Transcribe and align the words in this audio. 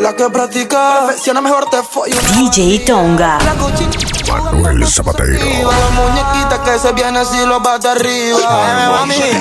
La 0.00 0.14
que 0.14 0.28
practica 0.30 1.06
perfecciona 1.06 1.40
mejor 1.40 1.70
te 1.70 1.82
follo. 1.82 2.16
DJ 2.34 2.80
Tonga. 2.80 3.38
Manuel 4.28 4.86
Zapatero. 4.86 5.70
La 5.70 5.90
muñequita 5.90 6.62
que 6.64 6.78
se 6.78 6.92
viene 6.92 7.18
así 7.18 7.38
lo 7.46 7.62
va 7.62 7.78
de 7.78 7.88
arriba. 7.88 8.66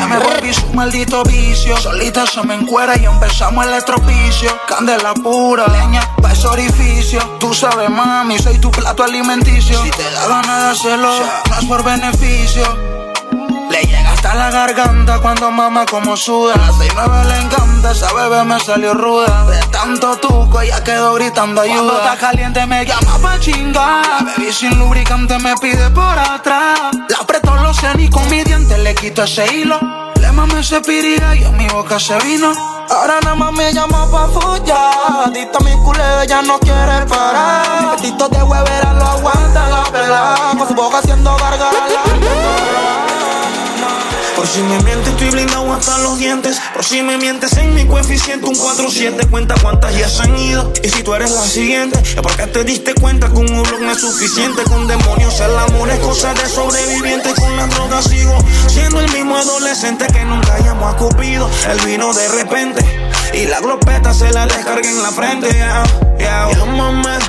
Me 0.10 0.18
volví 0.20 0.54
su 0.54 0.68
maldito 0.74 1.24
vicio. 1.24 1.78
Solita 1.78 2.26
se 2.26 2.42
me 2.44 2.56
encuera 2.56 2.98
y 2.98 3.06
empezamos 3.06 3.66
el 3.66 3.74
estropicio. 3.74 4.52
Candela 4.68 5.14
pura, 5.14 5.68
leña 5.68 6.02
pa' 6.22 6.32
ese 6.32 6.48
orificio. 6.48 7.20
Tú 7.40 7.54
sabes, 7.54 7.90
mami, 7.90 8.38
soy 8.40 8.58
tu 8.60 8.72
plato 8.72 9.04
alimenticio. 9.04 9.82
Si 9.84 9.92
te 9.92 10.12
da 10.12 10.28
ganas 10.28 10.64
de 10.64 10.70
hacerlo, 10.70 11.12
no 11.50 11.60
es 11.60 11.66
por 11.66 11.84
beneficio. 11.84 12.64
Le 13.72 13.84
llega 13.84 14.12
hasta 14.12 14.36
la 14.36 14.52
garganta 14.52 15.20
cuando 15.20 15.50
mama 15.50 15.86
como 15.86 16.18
suda. 16.18 16.56
A 16.56 16.74
seis 16.78 16.92
nueve 16.94 17.24
le 17.26 17.38
encanta, 17.40 17.92
esa 17.92 18.12
bebé 18.14 18.44
me 18.44 18.60
salió 18.60 18.94
ruda. 18.94 19.46
De 19.46 19.60
tanto 19.68 20.18
tuco 20.18 20.60
ella 20.60 20.84
quedó 20.84 21.14
gritando 21.14 21.62
ayuda. 21.62 21.76
Cuando 21.78 22.04
está 22.04 22.18
caliente 22.18 22.66
me 22.66 22.86
llama 22.86 23.18
pa' 23.22 23.40
chingar. 23.40 24.06
La 24.06 24.34
bebé 24.38 24.52
sin 24.52 24.78
lubricante 24.78 25.40
me 25.40 25.56
pide 25.56 25.90
por 25.92 26.20
atrás. 26.20 26.80
La 27.08 27.18
apretó 27.22 27.56
los 27.56 27.78
cenis 27.78 28.10
con 28.10 28.28
mi 28.30 28.44
diente, 28.44 28.78
le 28.78 28.94
quito 28.94 29.24
ese 29.24 29.48
hilo. 29.54 29.80
Le 30.20 30.32
mamé 30.34 30.60
ese 30.60 30.82
piría 30.82 31.34
y 31.36 31.46
en 31.46 31.56
mi 31.58 31.68
boca 31.70 31.98
se 32.00 32.18
vino. 32.20 32.52
Ahora 32.90 33.22
nada 33.22 33.36
más 33.36 33.54
me 33.54 33.74
llama 33.74 34.06
pa' 34.12 34.28
follar. 34.28 35.28
Adicta 35.28 35.60
a 35.60 35.64
mi 35.64 35.72
culero, 35.84 36.22
ella 36.22 36.42
no 36.42 36.60
quiere 36.60 37.06
parar. 37.08 37.84
Mi 37.84 37.96
petito 37.96 38.28
de 38.28 38.44
huevera 38.44 38.94
lo 38.94 39.06
aguanta 39.06 39.70
la 39.70 39.84
pelada. 39.86 40.52
Con 40.58 40.68
su 40.68 40.74
boca 40.76 40.98
haciendo 40.98 41.38
si 44.52 44.62
me 44.64 44.80
mientes, 44.84 45.08
estoy 45.08 45.30
blindado 45.30 45.72
hasta 45.74 45.98
los 46.00 46.20
dientes. 46.20 46.60
Por 46.74 46.84
si 46.84 47.02
me 47.02 47.18
mientes 47.18 47.54
en 47.54 47.74
mi 47.74 47.86
coeficiente, 47.86 48.46
un 48.46 48.56
4-7. 48.56 49.30
Cuenta 49.30 49.56
cuántas 49.62 49.96
ya 49.96 50.10
se 50.10 50.24
han 50.24 50.38
ido. 50.38 50.74
Y 50.84 50.90
si 50.90 51.04
tú 51.04 51.14
eres 51.14 51.32
la 51.32 51.42
siguiente, 51.42 51.98
es 52.00 52.22
porque 52.22 52.48
te 52.48 52.64
diste 52.66 52.94
cuenta 52.96 53.30
que 53.30 53.38
un 53.38 53.46
blog 53.46 53.82
no 53.82 53.92
es 53.92 54.00
suficiente. 54.00 54.64
Con 54.64 54.88
demonios 54.88 55.40
el 55.40 55.58
amor 55.58 55.90
es 55.90 56.00
cosa 56.00 56.34
de 56.34 56.46
sobreviviente. 56.48 57.34
Con 57.36 57.56
las 57.56 57.70
drogas 57.70 58.06
sigo 58.06 58.38
siendo 58.68 59.00
el 59.00 59.12
mismo 59.14 59.38
adolescente 59.38 60.06
que 60.08 60.26
nunca 60.26 60.60
llamó 60.60 60.88
a 60.88 60.98
Cupido. 60.98 61.50
Él 61.70 61.80
vino 61.86 62.14
de 62.14 62.28
repente. 62.28 62.84
Y 63.34 63.46
la 63.46 63.62
glopeta 63.62 64.14
se 64.14 64.32
la 64.32 64.46
descarga 64.48 64.90
en 64.90 65.02
la 65.02 65.12
frente. 65.12 65.50
Yeah, 65.50 65.84
yeah, 66.18 66.50
llámame. 66.52 67.20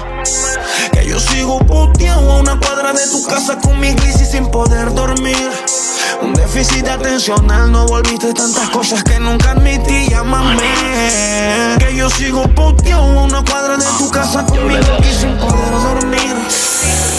Que 0.93 1.07
yo 1.07 1.21
sigo 1.21 1.61
puteado 1.61 2.33
a 2.33 2.37
una 2.41 2.59
cuadra 2.59 2.93
de 2.93 3.07
tu 3.07 3.25
casa 3.27 3.59
con 3.59 3.79
mi 3.79 3.95
crisis 3.95 4.31
sin 4.31 4.51
poder 4.51 4.93
dormir. 4.93 5.51
Un 6.21 6.35
déficit 6.35 6.87
atencional, 6.87 7.71
no 7.71 7.87
volviste 7.87 8.33
tantas 8.35 8.69
cosas 8.71 9.03
que 9.03 9.19
nunca 9.19 9.53
admití, 9.53 10.09
llámame. 10.09 10.63
Que 11.79 11.97
yo 11.97 12.11
sigo 12.11 12.43
puteado 12.49 13.03
a 13.03 13.23
una 13.25 13.43
cuadra 13.45 13.77
de 13.77 13.85
tu 13.99 14.11
casa 14.11 14.45
con 14.45 14.67
mi 14.69 14.75
crisis 14.75 15.17
sin 15.21 15.37
poder 15.39 15.71
dormir. 15.71 16.35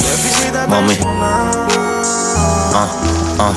Déficit 0.02 0.56
atencional. 0.56 1.68
Ah, 2.76 2.88
ah. 3.40 3.54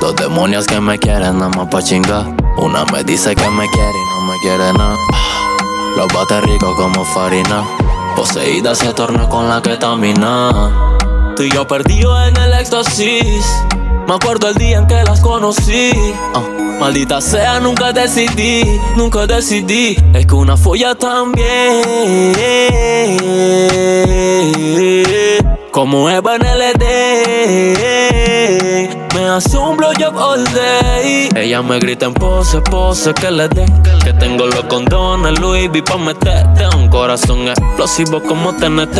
Dos 0.00 0.16
demonios 0.16 0.66
que 0.66 0.80
me 0.80 0.98
quieren 0.98 1.38
nada 1.38 1.50
más 1.50 1.68
pa' 1.68 1.82
chingar. 1.82 2.24
Una 2.56 2.84
me 2.86 3.04
dice 3.04 3.34
que 3.34 3.50
me 3.50 3.68
quiere 3.68 3.98
y 3.98 4.04
no 4.10 4.32
me 4.32 4.38
quiere 4.40 4.72
nada. 4.72 4.96
Los 5.96 6.08
bate 6.08 6.40
rico 6.40 6.74
como 6.74 7.04
farina. 7.04 7.64
Poseída 8.16 8.74
se 8.74 8.92
torna 8.94 9.28
con 9.28 9.48
la 9.48 9.60
que 9.60 9.78
camina. 9.78 10.96
Tú 11.36 11.42
y 11.42 11.50
yo 11.50 11.66
perdido 11.66 12.22
en 12.24 12.36
el 12.36 12.54
éxtasis. 12.54 13.44
Me 14.10 14.16
acuerdo 14.16 14.48
el 14.48 14.56
día 14.56 14.78
en 14.78 14.88
que 14.88 15.04
las 15.04 15.20
conocí. 15.20 15.92
Ah, 16.34 16.42
maldita 16.80 17.20
sea, 17.20 17.60
nunca 17.60 17.92
decidí, 17.92 18.64
nunca 18.96 19.24
decidí. 19.24 19.96
Es 20.12 20.26
que 20.26 20.34
una 20.34 20.56
folla 20.56 20.96
también. 20.96 21.46
Como 25.70 26.10
Eva 26.10 26.34
en 26.34 26.42
LD. 26.42 28.09
Hace 29.30 29.56
un 29.56 29.76
blowjob 29.76 30.16
all 30.16 30.44
day. 30.52 31.28
Ella 31.36 31.62
me 31.62 31.78
grita 31.78 32.06
en 32.06 32.14
pose, 32.14 32.60
pose 32.62 33.14
que 33.14 33.30
le 33.30 33.48
dé. 33.48 33.64
Que 34.02 34.12
tengo 34.12 34.46
los 34.46 34.64
condones, 34.64 35.38
Louis 35.38 35.68
V 35.68 35.82
pa' 35.84 35.98
meterte. 35.98 36.66
Un 36.76 36.88
corazón 36.88 37.46
explosivo 37.46 38.20
como 38.20 38.52
TNT. 38.52 38.98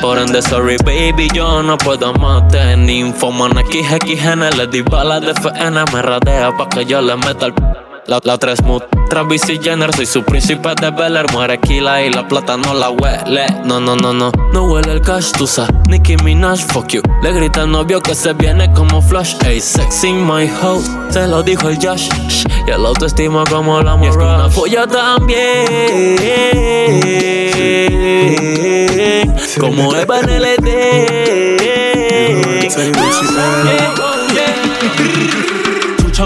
Por 0.00 0.18
ende, 0.18 0.40
sorry 0.40 0.76
baby, 0.84 1.28
yo 1.34 1.64
no 1.64 1.76
puedo 1.78 2.10
amarte. 2.10 2.76
Ni 2.76 3.00
infomana 3.00 3.62
XXN, 3.62 4.56
le 4.56 4.68
di 4.68 4.82
balas 4.82 5.20
de 5.20 5.32
FN. 5.32 5.84
Me 5.92 6.00
radea 6.00 6.56
pa' 6.56 6.68
que 6.68 6.84
yo 6.86 7.00
le 7.02 7.16
meta 7.16 7.46
el. 7.46 7.91
La, 8.06 8.18
la 8.24 8.36
tres 8.36 8.58
smooth, 8.58 8.82
Travis 9.08 9.48
y 9.48 9.58
Jenner, 9.62 9.94
soy 9.94 10.06
su 10.06 10.24
príncipe 10.24 10.70
de 10.80 10.90
Bel 10.90 11.16
Air, 11.16 11.30
muere 11.32 11.60
Kila 11.60 12.02
y 12.02 12.10
la 12.12 12.26
plata 12.26 12.56
no 12.56 12.74
la 12.74 12.90
huele. 12.90 13.46
No, 13.64 13.78
no, 13.80 13.94
no, 13.94 14.12
no, 14.12 14.32
no 14.52 14.64
huele 14.64 14.92
el 14.94 15.00
cash, 15.00 15.30
tú 15.38 15.46
sabes. 15.46 15.70
Nicki 15.88 16.16
Minaj, 16.16 16.58
fuck 16.72 16.88
you. 16.88 17.02
Le 17.22 17.32
grita 17.32 17.62
al 17.62 17.70
novio 17.70 18.00
que 18.02 18.14
se 18.16 18.32
viene 18.32 18.72
como 18.72 19.00
flash. 19.00 19.36
Ey, 19.46 19.60
sexy 19.60 20.12
my 20.12 20.50
hoe, 20.62 20.82
se 21.10 21.28
lo 21.28 21.42
dijo 21.44 21.68
el 21.68 21.76
Josh. 21.76 22.08
Shh, 22.28 22.46
Y 22.66 22.70
el 22.72 22.84
autoestima 22.84 23.44
como 23.48 23.80
la 23.80 23.94
mujer. 23.94 24.18
una 24.18 24.50
folla 24.50 24.86
también. 24.86 25.66
Como 29.60 29.94
Eva 29.94 30.20
en 30.20 30.42
LD. 30.42 30.68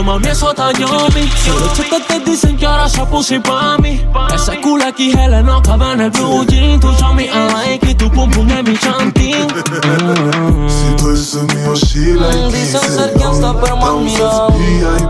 Mami, 0.06 0.28
eso 0.28 0.54
a 0.56 0.72
mí 0.72 1.30
Los 1.58 1.72
chicos 1.72 2.00
te 2.06 2.20
dicen 2.20 2.56
que 2.56 2.64
ahora 2.64 2.88
se 2.88 3.04
pussy 3.06 3.40
pa' 3.40 3.76
mí 3.78 4.00
Ese 4.32 4.60
culo 4.60 4.84
aquí 4.84 5.10
gel 5.10 5.44
no 5.44 5.60
cabe 5.60 5.94
en 5.94 6.00
el 6.02 6.10
blue 6.12 6.46
jean. 6.46 6.78
Tu 6.78 6.92
show 6.92 7.12
me 7.12 7.24
I 7.24 7.52
like 7.52 7.90
it, 7.90 7.98
tu 7.98 8.08
pum 8.12 8.30
pum 8.30 8.48
es 8.48 8.62
mi 8.62 8.78
chantín. 8.78 9.48
Si 10.68 10.96
tú 10.96 11.08
eres 11.08 11.34
mío, 11.34 11.74
she 11.74 12.14
like 12.14 12.38
it. 12.38 12.54
Dicen 12.54 12.80
Se 12.82 12.88
ser 12.88 13.18
gangsta, 13.18 13.60
pero 13.60 13.76
mal 13.78 13.96
mirado. 13.96 14.54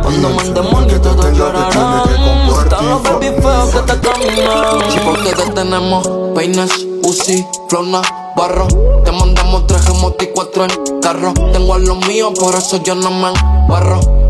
Cuando 0.03 0.63
demonio 0.63 0.89
que 0.89 0.99
todos 0.99 1.27
que 1.27 1.37
llorarán 1.37 2.03
que 2.05 2.63
Están 2.63 2.89
los 2.89 3.03
baby 3.03 3.27
feos 3.43 3.71
que 3.71 3.81
te 3.81 4.01
caminan. 4.01 4.91
Si 4.91 4.99
porque 5.01 5.31
te 5.33 5.51
tenemos 5.51 6.09
peines, 6.35 6.71
Uzi, 7.03 7.47
flona, 7.69 8.01
barro. 8.35 8.67
Te 9.05 9.13
mandamos 9.13 9.67
traje 9.67 9.93
moti 9.93 10.29
cuatro 10.35 10.65
en 10.65 11.01
carro. 11.03 11.35
Tengo 11.53 11.75
a 11.75 11.79
los 11.79 11.99
míos, 12.07 12.33
por 12.41 12.55
eso 12.55 12.83
yo 12.83 12.95
no 12.95 13.11
me 13.11 13.33
barro 13.69 14.26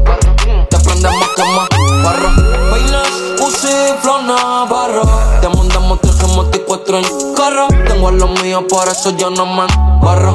quema, 1.36 1.69
barro. 2.02 2.30
Peines, 2.72 3.41
Uzi, 3.41 3.69
flona, 4.00 4.64
barro 4.69 5.02
Te 5.41 5.48
mandamos 5.48 6.00
traje 6.00 6.26
moti 6.34 6.58
cuatro 6.60 6.98
en 6.98 7.04
carro. 7.34 7.69
Tengo 7.86 8.08
a 8.08 8.12
los 8.12 8.42
míos, 8.42 8.64
por 8.69 8.88
eso 8.88 9.10
yo 9.16 9.30
no 9.30 9.46
me 9.46 9.66
barro 10.02 10.34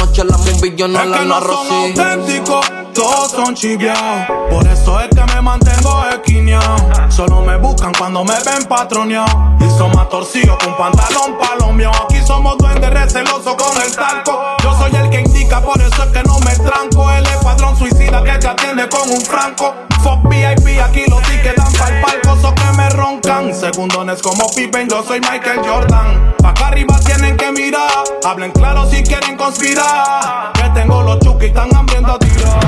noche 0.00 0.24
la 0.24 0.36
movie 0.38 0.74
yo 0.76 0.88
no 0.88 1.00
Es 1.00 1.08
la 1.08 1.18
que 1.18 1.24
no 1.26 1.40
son 1.40 1.68
sí 1.68 2.00
auténticos, 2.00 2.66
todos 2.94 3.30
son 3.32 3.54
chiviados. 3.54 4.26
Por 4.50 4.66
eso 4.66 5.00
es 5.00 5.08
que 5.08 5.34
me 5.34 5.42
mantengo 5.42 6.04
esquineado. 6.06 6.76
Solo 7.10 7.42
me 7.42 7.56
buscan 7.56 7.92
cuando 7.98 8.24
me 8.24 8.34
ven 8.44 8.64
patroneado. 8.68 9.56
Y 9.60 9.78
son 9.78 9.92
más 9.92 10.08
torcidos 10.08 10.56
con 10.62 10.76
pantalón 10.76 11.38
palomeado. 11.38 12.04
Aquí 12.04 12.20
somos 12.26 12.56
duendes 12.58 12.90
recelosos 12.90 13.54
con 13.54 13.82
el 13.82 13.94
talco. 13.94 14.40
Yo 14.62 14.76
soy 14.78 14.94
el 14.96 15.10
que 15.10 15.20
indica, 15.20 15.60
por 15.60 15.80
eso 15.80 16.02
es 16.02 16.10
que 16.10 16.22
no 16.22 16.38
me 16.40 16.56
tranco. 16.56 17.10
El 17.10 17.26
escuadrón 17.26 17.76
suicida 17.76 18.24
que 18.24 18.38
te 18.38 18.48
atiende 18.48 18.88
con 18.88 19.08
un 19.08 19.20
franco. 19.20 19.74
Fuck 20.02 20.28
VIP, 20.28 20.80
aquí 20.82 21.04
los 21.08 21.22
tickets 21.22 21.56
dan 21.56 21.72
pa'l 21.74 22.00
palco. 22.00 22.40
So 22.40 22.54
que 22.54 22.76
me 22.76 22.88
roncan. 22.90 23.54
Segundones 23.54 24.22
como 24.22 24.48
Pippen, 24.54 24.88
yo 24.88 25.02
soy 25.02 25.20
Michael 25.20 25.60
Jordan. 25.62 26.29
Pa' 26.42 26.50
acá 26.50 26.68
arriba 26.68 26.98
tienen 27.00 27.36
que 27.36 27.50
mirar. 27.52 28.04
Hablen 28.24 28.52
claro 28.52 28.88
si 28.90 29.02
quieren 29.02 29.36
conspirar. 29.36 30.52
Que 30.54 30.70
tengo 30.70 31.02
los 31.02 31.18
chukis 31.20 31.52
tan 31.52 31.74
hambrientos 31.74 32.14
a 32.14 32.18
tirar. 32.18 32.60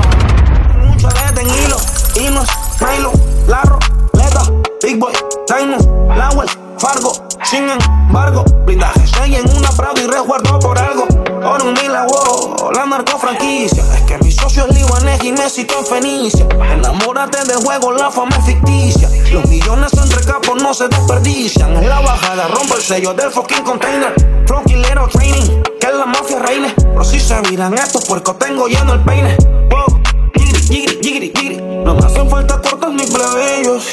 Mucho 0.85 1.07
de 1.07 1.43
hilo, 1.43 1.77
hinos, 2.15 2.47
Milo, 2.79 3.11
Larro, 3.47 3.79
Leta, 4.13 4.43
Big 4.81 4.99
Boy, 4.99 5.13
Diamond, 5.47 6.17
Lawel, 6.17 6.49
Fargo, 6.77 7.13
sin 7.43 7.69
embargo, 7.69 8.43
blindaje, 8.65 9.01
en 9.23 9.57
una 9.57 9.69
Prado 9.69 10.01
y 10.01 10.07
resguardo 10.07 10.59
por 10.59 10.77
algo. 10.77 11.22
Oro 11.45 11.65
un 11.65 11.73
mila, 11.73 12.05
wow, 12.07 12.71
la 12.71 12.85
narco 12.85 13.17
franquicia. 13.17 13.83
Es 13.93 14.01
que 14.03 14.17
mi 14.19 14.31
socio 14.31 14.65
es 14.65 14.75
libanés 14.75 15.21
y 15.23 15.33
Messi 15.33 15.67
en 15.77 15.85
Fenicia. 15.85 16.47
Enamórate 16.71 17.43
del 17.43 17.57
juego, 17.57 17.91
la 17.91 18.09
fama 18.09 18.35
es 18.37 18.45
ficticia. 18.45 19.09
Los 19.31 19.45
millones 19.47 19.91
entre 19.93 20.23
capos 20.23 20.61
no 20.61 20.73
se 20.73 20.87
desperdician. 20.87 21.75
En 21.75 21.89
la 21.89 21.99
bajada 21.99 22.47
rompo 22.47 22.75
el 22.75 22.81
sello 22.81 23.13
del 23.13 23.29
fucking 23.29 23.63
container. 23.63 24.13
Flonquilero 24.47 25.07
training, 25.09 25.61
que 25.81 25.87
la 25.91 26.05
mafia 26.05 26.39
reine. 26.39 26.73
Pero 26.77 27.03
si 27.03 27.19
se 27.19 27.41
miran 27.49 27.73
estos 27.73 28.05
puercos, 28.05 28.39
tengo 28.39 28.67
lleno 28.67 28.93
el 28.93 29.03
peine. 29.03 29.35
Wow. 29.69 30.01
Yigiri, 30.35 30.97
yigiri, 31.01 31.31
yigiri. 31.35 31.57
No 31.57 31.95
me 31.95 32.05
hacen 32.05 32.29
falta 32.29 32.61
cortos 32.61 32.93
ni 32.93 33.05
plebeyos. 33.05 33.83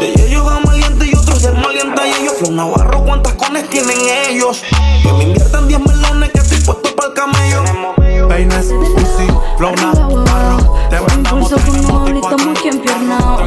De 0.00 0.26
ellos 0.26 0.44
malientes 0.64 1.08
y 1.08 1.17
otros 1.38 1.52
del 1.52 1.62
maliente 1.62 2.02
y 2.06 2.22
ellos. 2.22 2.34
Flow 2.38 2.52
Navarro, 2.52 3.04
¿cuántas 3.04 3.34
cones 3.34 3.68
tienen 3.70 3.98
ellos? 4.28 4.62
Que 5.02 5.12
me 5.12 5.24
inviertan 5.24 5.68
10 5.68 5.80
melones 5.80 6.30
que 6.30 6.38
estoy 6.38 6.60
puesto 6.60 6.94
para 6.96 7.08
el 7.08 7.14
camello. 7.14 8.28
Peines, 8.28 8.66
Uzi, 8.66 9.26
Flow 9.56 9.74
Navarro. 9.76 10.74
Te 10.90 10.96
pulso 11.30 11.56
con 11.58 12.08
un 12.08 12.16
estamos 12.16 12.58
aquí 12.58 12.68
empiernados. 12.68 13.42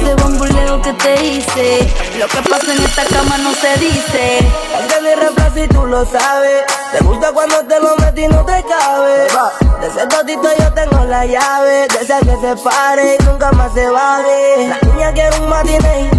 Ese 0.00 0.14
bamboleo 0.14 0.82
que 0.82 0.92
te 0.94 1.26
hice. 1.26 1.94
Lo 2.18 2.26
que 2.26 2.48
pasa 2.48 2.74
en 2.74 2.82
esta 2.82 3.04
cama 3.04 3.38
no 3.38 3.52
se 3.54 3.78
dice. 3.78 4.38
Es 4.38 4.92
que 4.92 5.00
mi 5.02 5.14
reflejo 5.14 5.64
y 5.64 5.68
tú 5.68 5.86
lo 5.86 6.04
sabes. 6.06 6.64
Te 6.92 7.04
gusta 7.04 7.32
cuando 7.32 7.56
te 7.66 7.78
lo 7.80 7.96
metí 7.96 8.24
y 8.24 8.28
no 8.28 8.44
te 8.44 8.64
cabe. 8.64 9.28
De 9.80 9.86
ese 9.86 10.06
totito 10.06 10.48
yo 10.58 10.72
tengo 10.72 11.04
la 11.04 11.26
llave. 11.26 11.86
De 11.88 12.02
ese 12.02 12.18
que 12.20 12.36
se 12.40 12.56
pare 12.62 13.16
y 13.20 13.24
nunca 13.24 13.52
más 13.52 13.72
se 13.74 13.88
baje. 13.88 14.68
La 14.68 14.92
niña 14.92 15.12
quiere 15.12 15.38
un 15.40 15.48
matiné. 15.48 16.10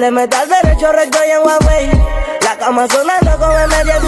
Le 0.00 0.10
meta 0.10 0.40
al 0.40 0.48
derecho 0.48 0.90
recto 0.92 1.18
y 1.26 1.30
en 1.30 1.46
Huawei. 1.46 1.90
La 2.40 2.56
cama 2.56 2.86
sonando 2.88 3.36
con 3.38 3.54
el 3.54 3.68
media 3.68 3.98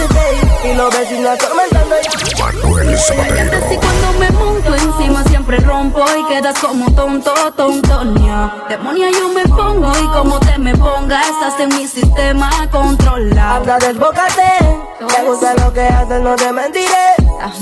Y 0.64 0.72
los 0.72 0.98
vecinos 0.98 1.32
atormentando. 1.32 1.96
Manuel 2.40 2.98
Zapatero. 2.98 3.58
Y 3.70 3.76
cuando 3.76 4.12
me 4.18 4.30
monto 4.30 4.74
encima 4.74 5.22
siempre 5.24 5.58
rompo 5.58 6.02
y 6.18 6.24
quedas 6.32 6.58
como 6.60 6.90
tonto, 6.94 7.34
tontonia. 7.54 8.54
Demonia 8.70 9.10
yo 9.10 9.28
me 9.28 9.42
pongo 9.42 9.92
y 9.98 10.06
como 10.16 10.40
te 10.40 10.56
me 10.56 10.74
pongas 10.74 11.28
estás 11.28 11.60
en 11.60 11.68
mi 11.76 11.86
sistema 11.86 12.48
controlado. 12.70 13.56
Anda, 13.56 13.78
desbócate. 13.78 14.80
Te 14.98 15.22
gusta 15.24 15.52
lo 15.56 15.74
que 15.74 15.82
haces, 15.82 16.22
no 16.22 16.36
te 16.36 16.52
mentiré. 16.52 17.16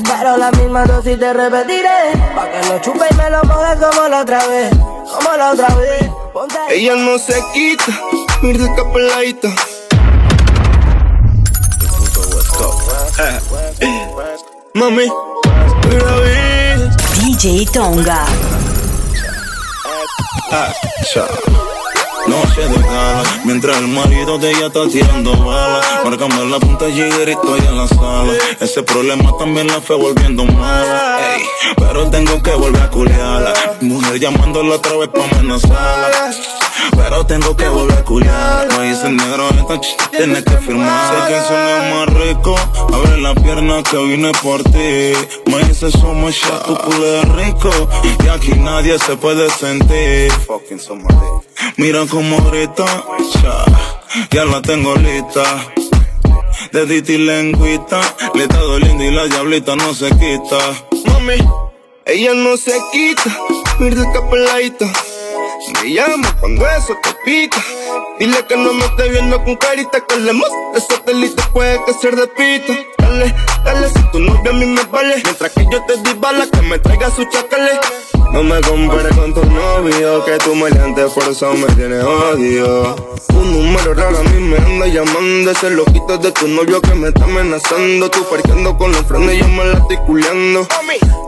Pero 0.04 0.36
la 0.36 0.52
misma 0.52 0.84
dosis 0.84 1.18
te 1.18 1.32
repetiré. 1.32 2.12
Pa' 2.36 2.48
que 2.48 2.68
lo 2.68 2.78
chupe 2.78 3.06
y 3.10 3.14
me 3.16 3.28
lo 3.28 3.42
mojes 3.42 3.76
como 3.80 4.06
la 4.06 4.20
otra 4.20 4.46
vez. 4.46 4.70
Como 4.70 5.36
la 5.36 5.50
otra 5.50 5.74
vez. 5.74 6.10
Ella 6.70 6.94
no 6.94 7.18
se 7.18 7.34
quita, 7.52 7.92
esta 8.42 8.92
peladita. 8.92 9.48
Mami, 14.74 15.08
DJ 17.16 17.66
Tonga. 17.70 18.24
Ah, 20.52 20.72
Noche 22.30 22.60
de 22.60 22.78
gala, 22.78 23.22
mientras 23.44 23.76
el 23.78 23.88
marido 23.88 24.38
de 24.38 24.50
ella 24.50 24.68
está 24.68 24.86
tirando 24.88 25.36
balas. 25.44 25.84
Marcando 26.04 26.44
la 26.44 26.60
punta 26.60 26.88
y 26.88 27.00
estoy 27.00 27.58
en 27.58 27.76
la 27.76 27.88
sala. 27.88 28.32
Ese 28.60 28.84
problema 28.84 29.36
también 29.36 29.66
la 29.66 29.80
fue 29.80 29.96
volviendo 29.96 30.44
mala. 30.44 31.18
pero 31.76 32.08
tengo 32.08 32.40
que 32.40 32.52
volver 32.52 32.82
a 32.82 32.88
culiarla. 32.88 33.52
Mujer 33.80 34.20
llamándola 34.20 34.76
otra 34.76 34.96
vez 34.98 35.08
pa' 35.08 35.24
amenazarla. 35.24 36.30
Pero 36.96 37.26
tengo 37.26 37.56
que 37.56 37.68
volver 37.68 37.98
a 37.98 38.04
culiar. 38.04 38.68
No 38.68 38.84
hice 38.84 39.10
negro, 39.10 39.48
esta 39.50 39.80
ch 39.80 39.96
tienes 40.16 40.44
que 40.44 40.56
firmar. 40.58 41.26
Sé 41.26 41.32
que 41.32 41.40
suena 41.48 41.94
más 41.94 42.08
rico. 42.14 42.54
Abre 42.92 43.20
la 43.20 43.34
pierna 43.34 43.82
que 43.82 43.96
vine 43.96 44.30
por 44.40 44.62
ti. 44.62 45.50
Me 45.50 45.64
dice 45.66 45.90
somos 45.90 46.40
ya 46.40 46.62
tu 46.62 46.76
culo 46.76 47.22
rico. 47.34 47.70
Y 48.24 48.28
aquí 48.28 48.52
nadie 48.52 48.96
se 49.00 49.16
puede 49.16 49.50
sentir. 49.50 50.30
Mira 51.76 52.04
cómo 52.10 52.19
grita, 52.50 52.84
ya, 54.30 54.44
la 54.44 54.60
tengo 54.62 54.94
lista. 54.96 55.42
De 56.72 56.84
Diti 56.86 57.16
lengüita, 57.16 58.00
le 58.34 58.42
está 58.42 58.58
doliendo 58.58 59.02
y 59.04 59.10
la 59.10 59.24
diablita 59.26 59.76
no 59.76 59.94
se 59.94 60.10
quita. 60.10 60.58
Mami, 61.06 61.36
ella 62.04 62.34
no 62.34 62.56
se 62.56 62.78
quita, 62.92 63.38
mira 63.78 64.02
esta 64.02 64.28
peladita. 64.28 64.86
Me 65.82 65.92
llama 65.92 66.36
cuando 66.40 66.68
eso 66.68 66.96
te 67.02 67.14
pica. 67.24 67.64
Dile 68.18 68.44
que 68.46 68.56
no 68.56 68.72
me 68.74 68.84
esté 68.84 69.08
viendo 69.08 69.42
con 69.42 69.56
carita, 69.56 70.04
que 70.06 70.16
le 70.16 70.32
de 70.32 70.80
satélite 70.80 71.42
puede 71.52 71.82
que 71.84 71.94
ser 71.94 72.16
de 72.16 72.26
pito. 72.28 72.72
Dale, 73.64 73.88
si 73.88 74.02
tu 74.12 74.20
novia 74.20 74.50
a 74.50 74.54
mí 74.54 74.66
me 74.66 74.84
vale. 74.84 75.20
Mientras 75.24 75.50
que 75.52 75.66
yo 75.70 75.82
te 75.84 75.96
di 75.96 76.14
bala, 76.18 76.46
que 76.46 76.62
me 76.62 76.78
traiga 76.78 77.10
su 77.10 77.24
chacale. 77.24 77.72
No 78.32 78.44
me 78.44 78.60
compares 78.60 79.16
con 79.16 79.34
tu 79.34 79.44
novio, 79.44 80.24
que 80.24 80.38
tu 80.38 80.54
por 81.12 81.28
eso 81.28 81.52
me 81.54 81.66
tiene 81.74 82.00
odio. 82.00 82.94
Un 83.34 83.52
número 83.52 83.94
raro 83.94 84.18
a 84.18 84.22
mí 84.22 84.40
me 84.40 84.56
anda 84.56 84.86
llamando, 84.86 85.50
ese 85.50 85.70
loquito 85.70 86.16
de 86.18 86.30
tu 86.30 86.46
novio 86.46 86.80
que 86.80 86.94
me 86.94 87.08
está 87.08 87.24
amenazando. 87.24 88.08
Tú 88.08 88.24
parqueando 88.30 88.78
con 88.78 88.92
los 88.92 89.04
frenos 89.06 89.34
yo 89.34 89.48
me 89.48 89.64
la 89.64 89.78
estoy 89.78 89.96
culeando. 90.06 90.68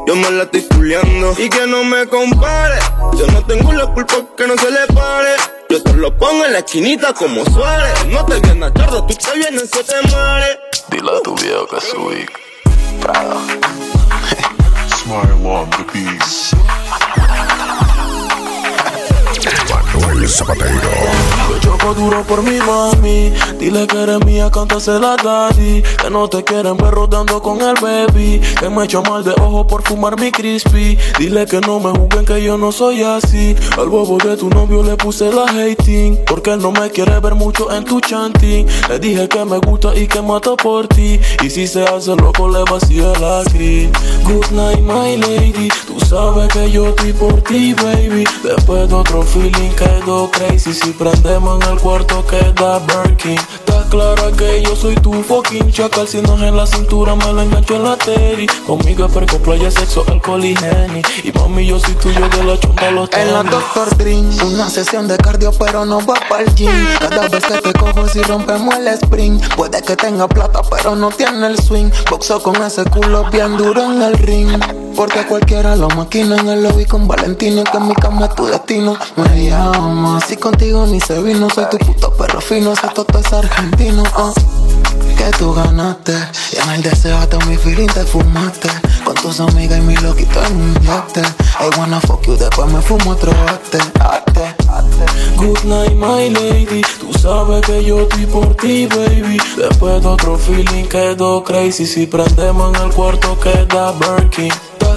Yo 0.07 0.15
me 0.15 0.31
la 0.31 0.45
estoy 0.45 0.63
culeando. 0.63 1.35
Y 1.39 1.49
que 1.49 1.67
no 1.67 1.83
me 1.83 2.07
compare, 2.07 2.79
yo 3.19 3.27
no 3.27 3.45
tengo 3.47 3.73
la 3.73 3.87
culpa 3.89 4.15
que 4.37 4.47
no 4.47 4.57
se 4.57 4.71
le 4.71 4.87
pare. 4.95 5.62
Yo 5.73 5.83
te 5.83 5.95
lo 5.95 6.15
pongo 6.19 6.45
en 6.45 6.53
la 6.53 6.59
esquinita 6.59 7.15
como 7.15 7.47
Suárez. 7.47 8.05
No 8.09 8.27
te 8.27 8.39
vienes 8.41 8.75
tarde, 8.75 9.01
tú 9.09 9.15
te 9.15 9.39
vienes, 9.39 9.71
se 9.71 9.83
te 9.83 9.95
muere. 10.07 10.61
Dile 10.91 11.11
a 11.17 11.23
tu 11.23 11.35
viejo 11.37 11.67
que 11.67 12.27
Prado. 13.01 13.41
Smile 14.99 15.49
on 15.49 15.71
the 15.71 15.85
beast. 15.95 16.53
Manuel 20.23 20.29
Zapatero. 20.29 20.81
Yo 21.49 21.59
choco 21.59 21.95
duro 21.95 22.23
por 22.23 22.43
mi 22.43 22.59
mami. 22.59 23.33
Dile 23.59 23.87
que 23.87 24.03
eres 24.03 24.25
mía, 24.25 24.51
la 24.53 25.17
daddy. 25.17 25.83
Que 25.83 26.11
no 26.11 26.29
te 26.29 26.45
quieren 26.45 26.77
ver 26.77 26.93
rodando 26.93 27.43
con 27.43 27.61
el 27.61 27.75
baby. 27.81 28.41
Que 28.61 28.69
me 28.69 28.85
echo 28.85 29.03
mal 29.03 29.25
de 29.25 29.33
ojo 29.41 29.67
por 29.67 29.83
fumar 29.83 30.19
mi 30.21 30.31
crispy. 30.31 30.97
Dile 31.19 31.47
que 31.47 31.61
no 31.61 31.81
me 31.81 31.91
juzguen 31.91 32.25
que 32.25 32.43
yo 32.43 32.57
no 32.57 32.71
soy 32.71 33.03
así. 33.03 33.57
Al 33.77 33.89
bobo 33.89 34.19
de 34.19 34.37
tu 34.37 34.49
novio 34.49 34.83
le 34.83 34.97
puse 34.97 35.33
la 35.33 35.45
hating. 35.45 36.19
Porque 36.27 36.53
él 36.53 36.61
no 36.61 36.71
me 36.71 36.91
quiere 36.91 37.19
ver 37.19 37.35
mucho 37.35 37.73
en 37.73 37.85
tu 37.85 38.01
chanting. 38.01 38.67
Le 38.89 38.99
dije 38.99 39.29
que 39.29 39.45
me 39.45 39.59
gusta 39.59 39.95
y 39.97 40.07
que 40.07 40.23
mata 40.23 40.55
por 40.57 40.87
ti. 40.87 41.19
Y 41.43 41.51
si 41.51 41.67
se 41.67 41.83
hace 41.83 42.15
loco, 42.15 42.49
le 42.49 42.63
vacío 42.71 43.13
la 43.17 43.41
aquí. 43.41 43.91
Good 44.25 44.51
night, 44.53 44.81
my 44.81 45.17
lady. 45.17 45.69
Tú 45.87 45.99
sabes 45.99 46.49
que 46.53 46.71
yo 46.71 46.89
estoy 46.89 47.13
por 47.13 47.41
ti, 47.43 47.75
baby. 47.75 48.25
Después 48.45 48.89
de 48.89 48.95
otro 48.95 49.23
feeling 49.23 49.71
quedo 50.13 50.31
crazy. 50.31 50.73
Si 50.73 50.91
prendemos 50.91 51.63
en 51.63 51.73
el 51.73 51.79
cuarto 51.79 52.25
queda 52.27 52.81
Birkin. 52.81 53.39
Está 53.39 53.85
clara 53.89 54.31
que 54.37 54.63
yo 54.63 54.77
soy 54.77 54.95
tu 54.97 55.13
fucking 55.23 55.71
chacal. 55.73 56.07
Si 56.07 56.21
no 56.21 56.37
es 56.37 56.43
en 56.43 56.57
la 56.57 56.67
cintura, 56.67 57.15
me 57.15 57.33
la 57.33 57.45
engancho 57.45 57.77
en 57.77 57.85
la 57.85 57.97
teri. 57.97 58.47
Conmigo 58.67 59.07
es 59.07 59.13
perco, 59.13 59.39
playa, 59.39 59.71
sexo, 59.71 60.05
alcohol 60.09 60.45
y 60.45 60.55
henny. 60.55 61.03
Y 61.25 61.33
mami, 61.33 61.67
yo 61.67 61.79
soy 61.79 61.95
tuyo 61.95 62.29
de 62.29 62.45
la 62.45 62.59
chumba 62.59 62.91
los 62.91 63.11
tenis. 63.11 63.27
En 63.27 63.33
la 63.33 63.43
Doctor 63.43 63.97
Dream, 63.97 64.31
una 64.47 64.69
sesión 64.69 65.09
de 65.09 65.17
cardio, 65.17 65.53
pero 65.53 65.85
no 65.85 66.05
va 66.05 66.15
para 66.29 66.43
el 66.43 66.55
gym. 66.55 66.71
Cada 67.01 67.29
vez 67.29 67.45
que 67.45 67.61
te 67.61 67.73
cojo, 67.73 68.09
si 68.09 68.23
rompemos 68.23 68.75
el 68.77 68.89
spring. 68.89 69.41
Puede 69.57 69.83
que 69.83 69.97
tenga 69.97 70.29
plata, 70.29 70.63
pero 70.71 70.95
no 70.95 71.11
tiene 71.11 71.47
el 71.47 71.59
swing. 71.59 71.91
Boxo 72.11 72.43
con 72.43 72.57
ese 72.63 72.85
culo 72.85 73.31
bien 73.31 73.57
duro 73.57 73.83
en 73.83 74.03
el 74.03 74.15
ring. 74.15 74.61
Porque 74.97 75.27
cualquiera 75.27 75.75
lo 75.75 75.89
maquina 75.89 76.37
en 76.37 76.49
el 76.49 76.63
lobby 76.63 76.85
con 76.85 77.09
Valentino. 77.09 77.65
Que 77.65 77.77
en 77.79 77.89
mi 77.89 77.95
cama 77.95 78.27
es 78.27 78.35
tu 78.35 78.47
destino. 78.47 78.97
Me 79.17 79.49
llama, 79.49 80.02
si 80.27 80.37
contigo 80.37 80.87
ni 80.87 81.01
se 81.01 81.21
vino. 81.23 81.49
Soy 81.51 81.65
tu 81.71 81.79
puto 81.79 82.13
perro 82.13 82.41
fino, 82.41 82.73
ese 82.73 82.89
toto 82.95 83.19
es 83.19 83.33
argentino. 83.33 84.03
Uh. 84.03 84.33
Que 85.17 85.31
tú 85.39 85.53
ganaste. 85.55 86.13
Y 86.53 86.57
en 86.59 86.71
el 86.71 86.83
deseo 86.83 87.17
hasta 87.19 87.39
mi 87.47 87.57
feeling 87.57 87.89
te 87.89 88.05
fumaste. 88.05 88.69
Con 89.05 89.15
tus 89.15 89.41
amigas 89.41 89.79
y 89.79 89.83
mi 89.83 89.97
loquito 89.97 90.43
en 90.45 90.57
un 90.57 90.75
yate. 90.83 91.23
I 91.61 91.79
wanna 91.79 92.01
fuck 92.01 92.27
you, 92.27 92.37
después 92.37 92.71
me 92.73 92.81
fumo 92.81 93.11
otro 93.11 93.33
ate, 93.49 93.79
Good 95.37 95.65
night, 95.65 95.95
my 95.95 96.31
lady. 96.31 96.83
Tú 97.01 97.13
sabes 97.19 97.63
que 97.67 97.85
yo 97.85 98.03
estoy 98.03 98.27
por 98.27 98.55
ti, 98.57 98.87
baby. 98.87 99.39
Después 99.57 100.03
de 100.03 100.09
otro 100.09 100.37
feeling 100.37 100.85
quedo 100.85 101.43
crazy. 101.45 101.87
Si 101.87 102.07
prendemos 102.07 102.75
en 102.77 102.83
el 102.83 102.91
cuarto 102.93 103.39
queda 103.39 103.93
Birkin 103.93 104.53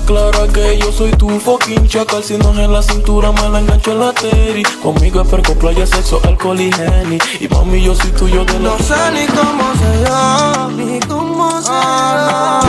clara 0.05 0.47
que 0.53 0.77
yo 0.77 0.91
soy 0.91 1.11
tu 1.11 1.29
fucking 1.39 1.87
chacal. 1.87 2.23
Si 2.23 2.37
no 2.37 2.51
es 2.53 2.59
en 2.59 2.71
la 2.71 2.81
cintura, 2.81 3.31
me 3.31 3.49
la 3.49 3.59
engancho 3.59 3.91
en 3.91 3.99
la 3.99 4.13
teri. 4.13 4.63
Conmigo 4.81 5.21
es 5.21 5.27
perco, 5.27 5.53
playa, 5.55 5.85
sexo, 5.85 6.21
alcohol 6.23 6.59
y 6.59 6.69
henny. 6.69 7.17
Y 7.39 7.47
mami, 7.47 7.81
yo 7.81 7.95
soy 7.95 8.11
tuyo 8.11 8.45
de 8.45 8.59
la 8.59 8.69
No 8.69 8.77
sé 8.77 8.95
ni 9.13 9.25
cómo 9.27 9.63
se 9.79 10.03
llama, 10.03 10.71
ni 10.75 10.99
cómo 11.01 11.61
se 11.61 11.71
llama. 11.71 12.61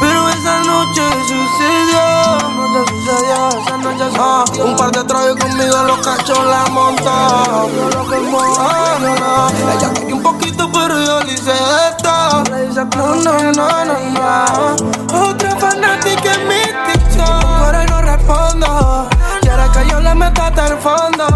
Pero 0.00 0.28
esa 0.30 0.64
noche 0.64 1.02
sucedió. 1.28 2.50
Noche 2.50 2.92
sucedió, 2.92 3.48
esa 3.62 3.76
noche 3.76 4.04
sucedió. 4.04 4.22
Ah, 4.22 4.44
un 4.64 4.76
par 4.76 4.90
de 4.90 5.04
tragos 5.04 5.36
conmigo, 5.36 5.82
los 5.84 5.98
cachos 5.98 6.44
la 6.46 6.66
monta. 6.70 7.66
Ella 9.76 9.94
toque 9.94 10.12
un 10.12 10.22
poquito, 10.22 10.70
pero 10.72 11.00
yo 11.00 11.20
le 11.20 11.32
hice 11.32 11.52
esto. 11.52 12.10
No, 12.96 13.14
no, 13.16 13.52
no, 13.52 13.84
no, 13.84 13.96
no. 14.10 15.28
Otra 15.28 15.56
fanática 15.56 16.34
en 16.34 16.48
yo 19.88 20.00
le 20.00 20.14
meta 20.14 20.48
hasta 20.48 20.66
el 20.66 20.78
fondo. 20.78 21.26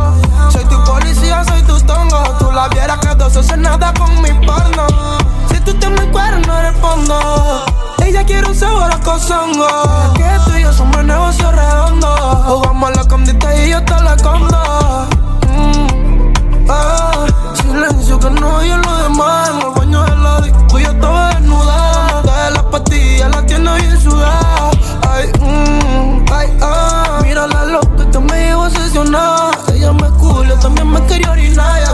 Soy 0.50 0.64
tu 0.64 0.82
policía, 0.84 1.44
soy 1.44 1.62
tu 1.62 1.80
tongo. 1.80 2.22
Tú 2.38 2.50
la 2.52 2.68
vieras 2.68 2.98
que 2.98 3.14
dos 3.14 3.36
hace 3.36 3.56
nada 3.56 3.92
con 3.94 4.20
mi 4.22 4.32
porno. 4.46 4.86
Si 5.48 5.60
tú 5.60 5.74
te 5.74 5.88
me 5.88 6.06
no 6.06 6.62
respondo. 6.62 7.64
Ella 8.04 8.24
quiere 8.24 8.46
un 8.46 8.54
sabor 8.54 8.92
a 8.92 9.00
cosongo. 9.00 9.66
Que 10.14 10.24
tú 10.44 10.56
y 10.56 10.62
yo 10.62 10.72
somos 10.72 11.04
negocio 11.04 11.50
redondo. 11.50 12.08
Jugamos 12.46 12.90
a 12.90 12.94
la 12.94 13.08
condita 13.08 13.54
y 13.56 13.70
yo 13.70 13.84
te 13.84 14.00
la 14.02 14.16
condo. 14.16 14.73
Obsesionada. 29.04 29.50
Ella 29.74 29.92
me 29.92 30.10
culo, 30.18 30.58
también 30.60 30.90
me 30.90 31.04
quería 31.06 31.30
orinar. 31.30 31.93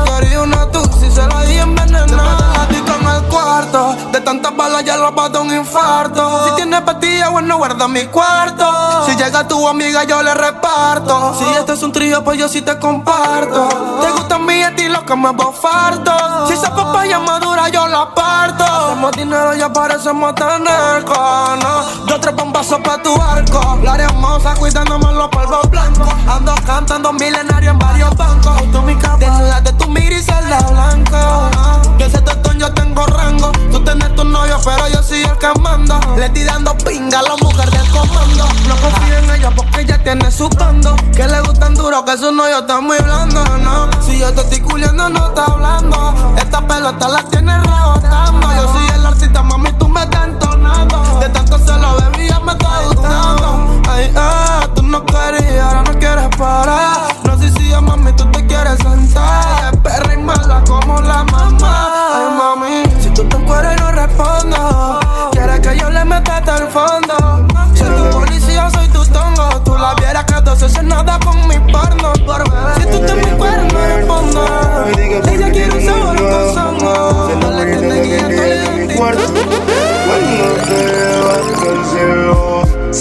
Ya 4.30 4.50
mala 4.52 4.80
ya 4.80 4.96
lo 4.96 5.12
va 5.12 5.26
un 5.40 5.52
infarto. 5.52 6.44
Si 6.46 6.54
tienes 6.54 6.82
patilla, 6.82 7.30
bueno, 7.30 7.56
guarda 7.56 7.88
mi 7.88 8.06
cuarto. 8.06 9.04
Si 9.04 9.16
llega 9.16 9.48
tu 9.48 9.66
amiga, 9.66 10.04
yo 10.04 10.22
le 10.22 10.32
reparto. 10.34 11.34
Si 11.36 11.44
este 11.58 11.72
es 11.72 11.82
un 11.82 11.90
trío, 11.90 12.22
pues 12.22 12.38
yo 12.38 12.48
sí 12.48 12.62
te 12.62 12.78
comparto. 12.78 13.68
Te 14.00 14.10
gusta 14.12 14.38
mi 14.38 14.62
estilo 14.62 15.04
que 15.04 15.16
me 15.16 15.30
bofarto. 15.30 16.46
Si 16.46 16.52
esa 16.52 16.72
papaya 16.72 17.18
madura, 17.18 17.70
yo 17.70 17.88
la 17.88 18.14
parto. 18.14 18.62
Hacemos 18.62 19.10
dinero, 19.12 19.52
ya 19.54 19.72
parecemos 19.72 20.32
tener 20.36 21.04
no. 21.04 22.06
Dos 22.06 22.20
tres 22.20 22.36
bombazos 22.36 22.78
pa' 22.84 23.02
tu 23.02 23.20
arco. 23.20 23.80
La 23.82 23.96
hermosa 23.96 24.54
cuidándome 24.54 25.12
los 25.12 25.28
polvos 25.28 25.68
blancos. 25.70 26.08
Ando 26.28 26.54
cantando 26.64 27.12
milenario 27.12 27.72
en 27.72 27.78
varios 27.80 28.16
bancos. 28.16 28.62
Tú 28.70 28.80
mi 28.82 28.94
que 42.10 42.18
su 42.18 42.32
novio 42.32 42.58
está 42.58 42.80
muy 42.80 42.98
blando, 42.98 43.44
no. 43.58 43.88
Si 44.02 44.18
yo 44.18 44.32
te 44.32 44.40
estoy 44.40 44.60
culiando, 44.60 45.08
no 45.08 45.28
está 45.28 45.44
hablando. 45.44 46.34
Esta 46.36 46.66
pelota 46.66 47.08
la 47.08 47.22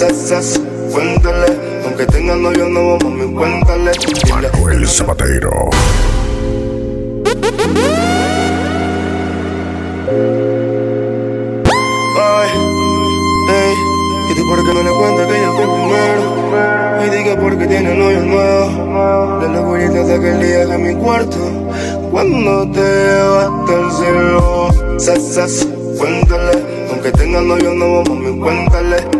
sas, 0.08 0.60
cuéntale. 0.92 1.46
Aunque 1.84 2.06
tenga 2.06 2.34
novio 2.34 2.68
nuevo, 2.68 2.98
mami, 3.04 3.34
cuéntale. 3.34 3.92
Manuel 4.30 4.88
Zapatero. 4.88 5.50
Ay, 12.16 12.50
ey, 13.50 13.74
y 14.30 14.34
tú 14.34 14.48
por 14.48 14.64
qué 14.64 14.74
no 14.74 14.82
le 14.82 14.90
cuentas 14.90 15.26
que 15.26 15.36
ella 15.36 15.52
fue 15.52 15.66
primero. 15.66 16.22
Y 17.04 17.10
diga 17.16 17.40
porque 17.40 17.66
tiene 17.66 17.94
novio 17.94 18.20
nuevo. 18.20 19.40
La 19.42 19.48
locurita 19.48 20.04
de 20.04 20.14
aquel 20.14 20.40
día 20.40 20.66
de 20.66 20.78
mi 20.78 20.94
cuarto. 20.94 21.36
Cuando 22.10 22.70
te 22.72 22.80
vas 22.80 23.70
al 23.70 23.92
cielo, 23.92 24.70
sas, 24.98 25.34
sas, 25.34 25.68
cuéntale. 25.98 26.52
Aunque 26.90 27.12
tenga 27.12 27.40
novio 27.42 27.74
nuevo, 27.74 28.04
mami, 28.04 28.40
cuéntale. 28.40 29.19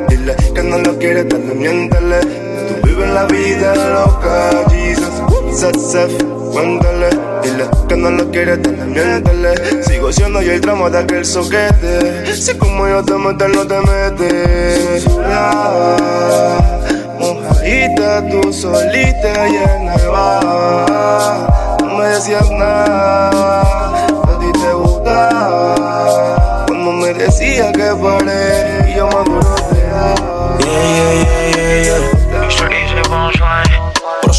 Que 0.60 0.68
no 0.68 0.76
lo 0.76 0.98
quiere, 0.98 1.24
dale, 1.24 1.54
miéntale. 1.54 2.20
Tú 2.20 2.86
vives 2.86 3.08
la 3.08 3.24
vida 3.24 3.74
loca, 3.74 4.50
Jesus. 4.68 5.58
Sas, 5.58 5.90
sas, 5.90 6.10
cuéntale. 6.52 7.08
Dile 7.42 7.64
que 7.88 7.96
no 7.96 8.10
lo 8.10 8.30
quiere, 8.30 8.58
dale, 8.58 8.84
miéntale. 8.84 9.82
Sigo 9.84 10.12
siendo 10.12 10.42
yo 10.42 10.52
el 10.52 10.60
tramo 10.60 10.90
de 10.90 10.98
aquel 10.98 11.24
soquete. 11.24 12.36
Si 12.36 12.52
como 12.58 12.86
yo 12.86 13.02
te 13.02 13.14
meto, 13.14 13.48
no 13.48 13.66
te 13.66 13.80
metes. 13.80 15.06
Ya, 15.06 16.58
mojadita, 17.18 18.28
tú 18.28 18.52
solita 18.52 19.48
y 19.48 19.56
en. 19.56 19.86
No 21.80 21.96
me 21.96 22.06
decías 22.06 22.50
nada, 22.50 23.29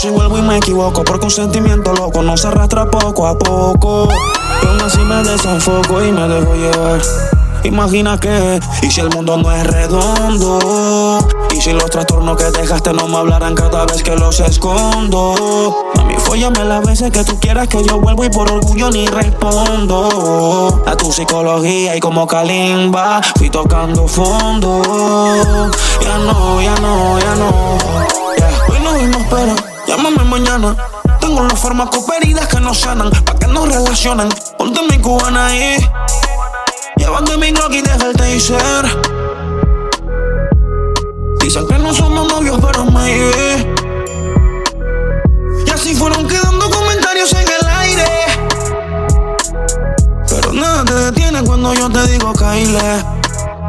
Pero 0.01 0.13
si 0.13 0.17
vuelvo 0.17 0.39
y 0.39 0.41
me 0.41 0.58
equivoco, 0.58 1.03
porque 1.03 1.25
un 1.25 1.31
sentimiento 1.31 1.93
loco 1.93 2.24
no 2.24 2.36
se 2.36 2.48
arrastra 2.48 2.89
poco 2.89 3.27
a 3.27 3.38
poco. 3.38 4.08
Y 4.63 4.65
aún 4.65 4.81
así 4.81 5.00
me 5.00 5.22
desenfoco 5.24 6.03
y 6.03 6.12
me 6.12 6.27
dejo 6.27 6.55
llevar. 6.55 7.01
Imagina 7.63 8.20
que, 8.20 8.60
y 8.81 8.89
si 8.89 9.01
el 9.01 9.10
mundo 9.10 9.38
no 9.38 9.51
es 9.51 9.67
redondo, 9.67 11.20
y 11.53 11.62
si 11.62 11.74
los 11.74 11.91
trastornos 11.91 12.36
que 12.36 12.46
dejaste 12.46 12.91
no 12.91 13.08
me 13.08 13.17
hablarán 13.17 13.53
cada 13.53 13.86
vez 13.86 14.01
que 14.01 14.15
los 14.15 14.39
escondo. 14.39 15.91
Mami, 15.96 16.15
fóllame 16.15 16.65
las 16.65 16.84
veces 16.84 17.12
que 17.12 17.24
tú 17.24 17.39
quieras 17.39 17.67
que 17.67 17.84
yo 17.84 18.00
vuelvo 18.00 18.25
y 18.25 18.29
por 18.29 18.51
orgullo 18.51 18.89
ni 18.89 19.05
respondo. 19.05 20.81
A 20.88 20.96
tu 20.96 21.12
psicología 21.12 21.96
y 21.96 22.00
como 22.00 22.25
Kalimba, 22.25 23.22
fui 23.38 23.51
tocando 23.51 24.08
fondo. 24.08 24.81
Ya 26.01 26.17
no, 26.17 26.60
ya 26.62 26.75
no, 26.77 27.20
ya 27.20 27.31
llámame 29.92 30.24
mañana. 30.24 30.76
Tengo 31.20 31.42
los 31.42 31.60
fármacos 31.60 32.06
heridas 32.16 32.48
que 32.48 32.62
no 32.62 32.74
sanan, 32.74 33.12
pa' 33.12 33.36
que 33.36 33.48
nos 33.48 33.68
relacionen. 33.68 34.30
Ponte 34.58 34.80
mi 34.90 34.98
cubana 35.00 35.48
ahí. 35.48 35.86
Llévate 36.96 37.38
mi 37.38 37.52
Glock 37.52 37.74
y 37.74 37.82
deja 37.82 38.06
el 38.06 38.14
taser. 38.16 38.86
Dicen 41.42 41.68
que 41.68 41.78
no 41.78 41.94
somos 41.94 42.26
novios, 42.26 42.58
pero 42.62 42.86
maybe. 42.86 43.74
Y 45.68 45.70
así 45.70 45.94
fueron 45.94 46.26
quedando 46.26 46.70
comentarios 46.70 47.34
en 47.34 47.48
el 47.60 47.68
aire. 47.68 48.06
Pero 50.30 50.54
nada 50.54 50.86
te 50.86 50.94
detiene 50.94 51.44
cuando 51.44 51.74
yo 51.74 51.90
te 51.90 52.08
digo 52.08 52.32
Kyle. 52.32 53.04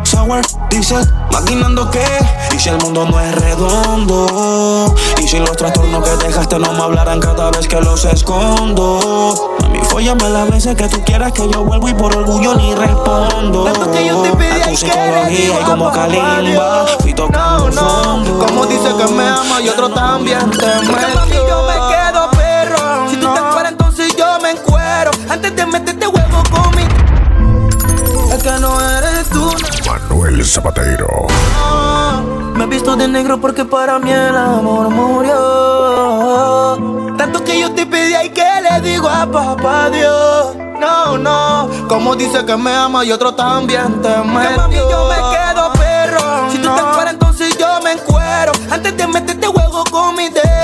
Sour, 0.04 0.42
dice, 0.70 0.96
maquinando 1.32 1.90
que 1.90 2.04
Y 2.54 2.58
si 2.58 2.68
el 2.68 2.78
mundo 2.78 3.06
no 3.06 3.18
es 3.20 3.34
redondo 3.34 4.94
Y 5.22 5.26
si 5.26 5.38
los 5.38 5.56
trastornos 5.56 6.04
que 6.04 6.16
dejaste 6.26 6.58
no 6.58 6.72
me 6.72 6.82
hablarán 6.82 7.20
cada 7.20 7.50
vez 7.50 7.66
que 7.66 7.80
los 7.80 8.04
escondo 8.04 9.56
Mami, 9.60 9.80
fóllame 9.80 10.28
las 10.30 10.50
veces 10.50 10.76
que 10.76 10.88
tú 10.88 11.02
quieras 11.04 11.32
que 11.32 11.48
yo 11.50 11.64
vuelvo 11.64 11.88
y 11.88 11.94
por 11.94 12.14
orgullo 12.16 12.54
ni 12.54 12.74
respondo 12.74 13.64
que 13.92 14.06
yo 14.06 14.22
te 14.22 14.36
pedí, 14.36 14.60
A 14.60 14.68
tu 14.68 14.76
psicología 14.76 15.60
y 15.60 15.64
como 15.64 15.90
Kalimba. 15.90 16.86
Fui 17.00 17.12
tocando 17.14 17.70
No, 17.70 17.82
fondo 17.82 18.32
no, 18.32 18.46
como 18.46 18.66
dice 18.66 18.88
que 18.96 19.12
me 19.12 19.28
ama 19.28 19.60
y 19.60 19.68
otro 19.68 19.90
también 19.90 20.50
te 20.50 20.66
metió. 20.66 21.48
yo 21.48 21.66
me 21.66 21.74
quedo 21.94 22.30
perro. 22.30 23.10
Si 23.10 23.16
tú 23.16 23.32
te 23.32 23.40
encueras, 23.40 23.72
entonces 23.72 24.16
yo 24.16 24.38
me 24.40 24.50
encuero. 24.50 25.10
Antes 25.28 25.54
de 25.56 25.66
meterte 25.66 26.06
huevo 26.06 26.42
con 26.50 26.70
mi. 26.76 26.82
Es 28.32 28.42
que 28.42 28.50
no 28.60 28.80
eres 28.80 29.28
tú. 29.28 29.52
Manuel 29.86 30.44
Zapatero. 30.44 31.26
Visto 32.72 32.96
de 32.96 33.06
negro 33.06 33.38
porque 33.38 33.66
para 33.66 33.98
mí 33.98 34.10
el 34.10 34.34
amor 34.34 34.88
murió. 34.88 35.36
Tanto 37.18 37.44
que 37.44 37.60
yo 37.60 37.70
te 37.74 37.84
pedí 37.84 38.14
y 38.24 38.30
que 38.30 38.46
le 38.62 38.80
digo 38.80 39.10
a 39.10 39.30
papá 39.30 39.90
Dios. 39.90 40.56
No, 40.80 41.18
no, 41.18 41.68
como 41.86 42.16
dice 42.16 42.46
que 42.46 42.56
me 42.56 42.74
ama 42.74 43.04
y 43.04 43.12
otro 43.12 43.34
también 43.34 44.00
te 44.00 44.16
metió. 44.24 44.90
yo 44.90 45.06
me 45.06 45.16
quedo 45.36 45.70
perro. 45.74 46.50
Si 46.50 46.56
tú 46.58 46.74
te 46.74 46.80
encueras, 46.80 47.12
entonces 47.12 47.58
yo 47.58 47.78
me 47.82 47.92
encuero. 47.92 48.52
Antes 48.70 48.96
de 48.96 49.06
meterte 49.06 49.48
huevo 49.48 49.84
con 49.90 50.16
mi 50.16 50.30
dedo. 50.30 50.61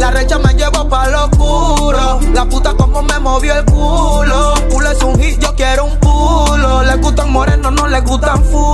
La 0.00 0.10
recha 0.10 0.38
me 0.38 0.54
llevo 0.54 0.88
pa' 0.88 1.08
lo 1.08 1.26
oscuro. 1.26 2.20
La 2.32 2.46
puta 2.46 2.72
como 2.72 3.02
me 3.02 3.18
movió 3.18 3.54
el 3.54 3.66
culo. 3.66 4.54
Culo 4.70 4.90
es 4.90 5.02
un 5.02 5.20
hit, 5.20 5.38
yo 5.40 5.54
quiero 5.54 5.84
un 5.84 5.96
culo. 5.96 6.82
Le 6.84 6.96
gustan 6.96 7.30
morenos, 7.30 7.70
no 7.70 7.86
le 7.86 8.00
gustan 8.00 8.42
fulo. 8.46 8.69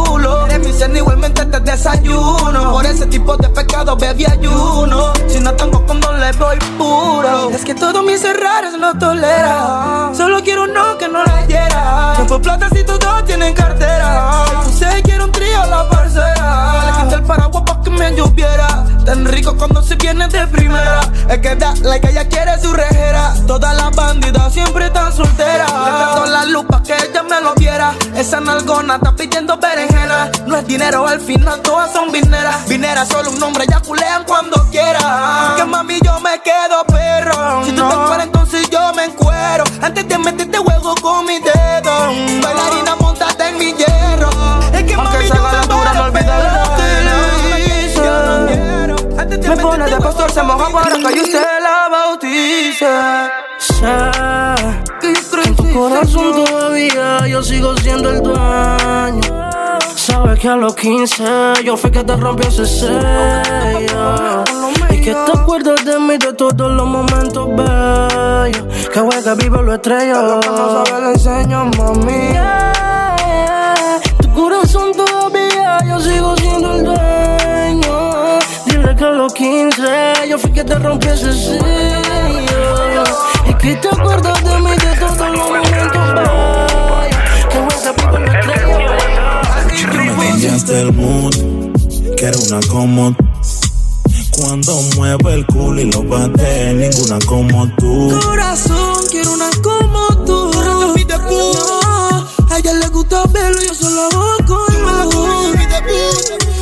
Por 2.72 2.86
ese 2.86 3.06
tipo 3.06 3.36
de 3.36 3.48
pecado 3.50 3.96
bebí 3.96 4.24
ayuno. 4.24 5.12
Si 5.28 5.38
no 5.38 5.52
tengo 5.54 5.84
condón 5.86 6.18
le 6.18 6.32
doy 6.32 6.58
puro. 6.78 7.50
Es 7.50 7.64
que 7.64 7.74
todos 7.74 8.02
mis 8.02 8.24
errores 8.24 8.72
lo 8.78 8.94
tolera. 8.94 10.10
Solo 10.16 10.42
quiero 10.42 10.64
uno 10.64 10.96
que 10.98 11.06
no 11.06 11.22
la 11.22 11.46
hiera. 11.46 12.14
Que 12.16 12.24
por 12.24 12.40
plata 12.40 12.68
si 12.74 12.82
todos 12.82 13.24
tienen 13.26 13.54
cartera. 13.54 14.44
Sé 14.76 15.02
quiero 15.04 15.26
un 15.26 15.32
trío 15.32 15.66
la 15.66 15.88
parcera. 15.88 16.82
Le 16.86 17.02
quité 17.02 17.14
el 17.16 17.22
paraguas 17.22 17.62
pa' 17.64 17.82
que 17.82 17.90
me 17.90 18.16
lloviera. 18.16 18.84
Tan 19.04 19.26
rico 19.26 19.54
cuando 19.56 19.82
se 19.82 19.96
viene 19.96 20.26
de 20.28 20.46
primera. 20.46 21.00
Es 21.28 21.38
que 21.38 21.54
da 21.56 21.74
like 21.82 22.08
ella 22.10 22.26
quiere 22.26 22.60
su 22.60 22.72
rejera. 22.72 23.34
Todas 23.46 23.76
las 23.76 23.94
bandidas 23.94 24.52
siempre 24.52 24.86
están 24.86 25.12
solteras. 25.12 25.70
Le 25.70 25.92
prendo 25.92 26.26
la 26.26 26.44
luz 26.46 26.66
que 26.86 26.94
ella 26.94 27.22
me 27.22 27.40
lo 27.40 27.54
viera. 27.54 27.92
Esa 28.14 28.40
nalgona 28.40 28.96
está 28.96 29.14
pidiendo 29.14 29.56
berenjena. 29.58 30.30
No 30.46 30.56
es 30.56 30.66
dinero, 30.66 31.06
al 31.06 31.20
final 31.20 31.60
todas 31.66 31.92
son 31.92 32.10
vineras. 32.10 32.66
Vinera 32.68 33.04
solo 33.04 33.30
un 33.30 33.38
nombre, 33.38 33.66
ya 33.68 33.80
culean 33.80 34.24
cuando 34.24 34.56
quiera. 34.70 35.54
Que 35.56 35.64
mami, 35.64 35.98
yo 36.02 36.18
me 36.20 36.40
quedo 36.40 36.84
perro. 36.86 37.64
Si 37.64 37.72
tú 37.72 37.86
te 37.86 37.94
encueras, 37.94 38.26
entonces 38.26 38.70
yo 38.70 38.92
me 38.94 39.04
encuero. 39.04 39.64
Antes 39.82 40.08
de 40.08 40.18
meterte 40.18 40.58
juego 40.58 40.94
con 41.02 41.26
mi 41.26 41.38
dedo. 41.40 41.94
Bailarina, 42.42 42.96
montate 43.00 43.48
en 43.48 43.58
mi 43.58 43.72
hierro. 43.74 44.30
Es 44.72 44.84
que 44.84 44.94
Aunque 44.94 45.18
mami, 45.18 45.28
yo 45.28 45.34
me 45.34 45.40
calentura 45.40 45.92
no 45.92 46.04
olvidará 46.04 46.64
lo 46.64 46.76
que 46.76 46.88
le 47.04 47.64
hice. 47.64 49.20
Antes 49.20 49.40
de 49.40 49.48
Me 49.48 49.56
pone 49.56 49.84
de 49.84 49.96
pastor, 49.96 50.30
se 50.30 50.42
moja 50.42 50.70
para 50.70 50.96
que 50.96 51.20
usted 51.20 51.46
la 51.62 51.88
bautice. 51.90 52.86
Sé 53.58 53.84
que 55.00 55.48
en 55.48 55.56
tu 55.56 55.72
corazón 55.72 56.44
todavía 56.44 57.26
yo 57.26 57.42
sigo 57.42 57.76
siendo 57.76 58.10
el 58.10 58.22
dueño. 58.22 59.45
Sabes 60.06 60.38
que 60.38 60.48
a 60.48 60.54
los 60.54 60.76
15 60.76 61.24
yo 61.64 61.76
fui 61.76 61.90
que 61.90 62.04
te 62.04 62.14
rompí 62.14 62.46
ese 62.46 62.64
sello. 62.64 64.44
Y 64.88 65.00
que 65.00 65.12
te 65.12 65.32
acuerdas 65.36 65.84
de 65.84 65.98
mí 65.98 66.16
de 66.16 66.32
todos 66.32 66.70
los 66.70 66.86
momentos 66.86 67.48
bellos. 67.48 68.88
Que 68.92 69.00
hueca 69.00 69.34
vivo 69.34 69.62
lo 69.62 69.74
estrello. 69.74 70.40
no 70.46 70.84
sabes 70.84 71.02
le 71.02 71.10
enseño, 71.10 71.64
mami. 71.76 72.38
Tu 74.22 74.32
corazón 74.32 74.92
todavía 74.92 75.80
yo 75.88 75.98
sigo 75.98 76.36
siendo 76.36 76.76
el 76.76 76.84
dueño. 76.84 78.38
Dile 78.66 78.94
que 78.94 79.04
a 79.04 79.10
los 79.10 79.34
15 79.34 80.28
yo 80.28 80.38
fui 80.38 80.52
que 80.52 80.62
te 80.62 80.78
rompí 80.78 81.08
ese 81.08 81.32
sello. 81.32 83.02
Y 83.44 83.54
que 83.54 83.74
te 83.74 83.88
acuerdas 83.88 84.44
de 84.44 84.60
mí 84.60 84.70
de 84.70 84.96
todos 85.00 85.30
los 85.32 85.50
momentos 85.50 86.14
bellos. 86.14 86.55
Cambiaste 90.66 90.80
el 90.80 90.92
mood, 90.92 91.34
quiero 92.16 92.38
una 92.40 92.60
como 92.68 93.16
Cuando 94.38 94.82
mueve 94.96 95.34
el 95.34 95.46
culo 95.46 95.80
y 95.80 95.90
lo 95.90 96.02
bate, 96.02 96.74
ninguna 96.74 97.18
como 97.26 97.66
tú. 97.76 98.18
Corazón, 98.22 99.04
quiero 99.10 99.32
una 99.32 99.50
como 99.62 100.24
tú. 100.24 100.50
No, 100.52 100.94
a 102.50 102.58
ella 102.58 102.72
le 102.74 102.88
gusta 102.88 103.24
verlo, 103.32 103.60
yo 103.62 103.74
solo 103.74 104.02
hago 104.02 104.36
con 104.46 104.66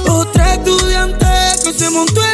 Otra 0.08 0.54
estudiante 0.54 1.26
que 1.64 1.72
se 1.72 1.90
montó 1.90 2.20
en 2.24 2.33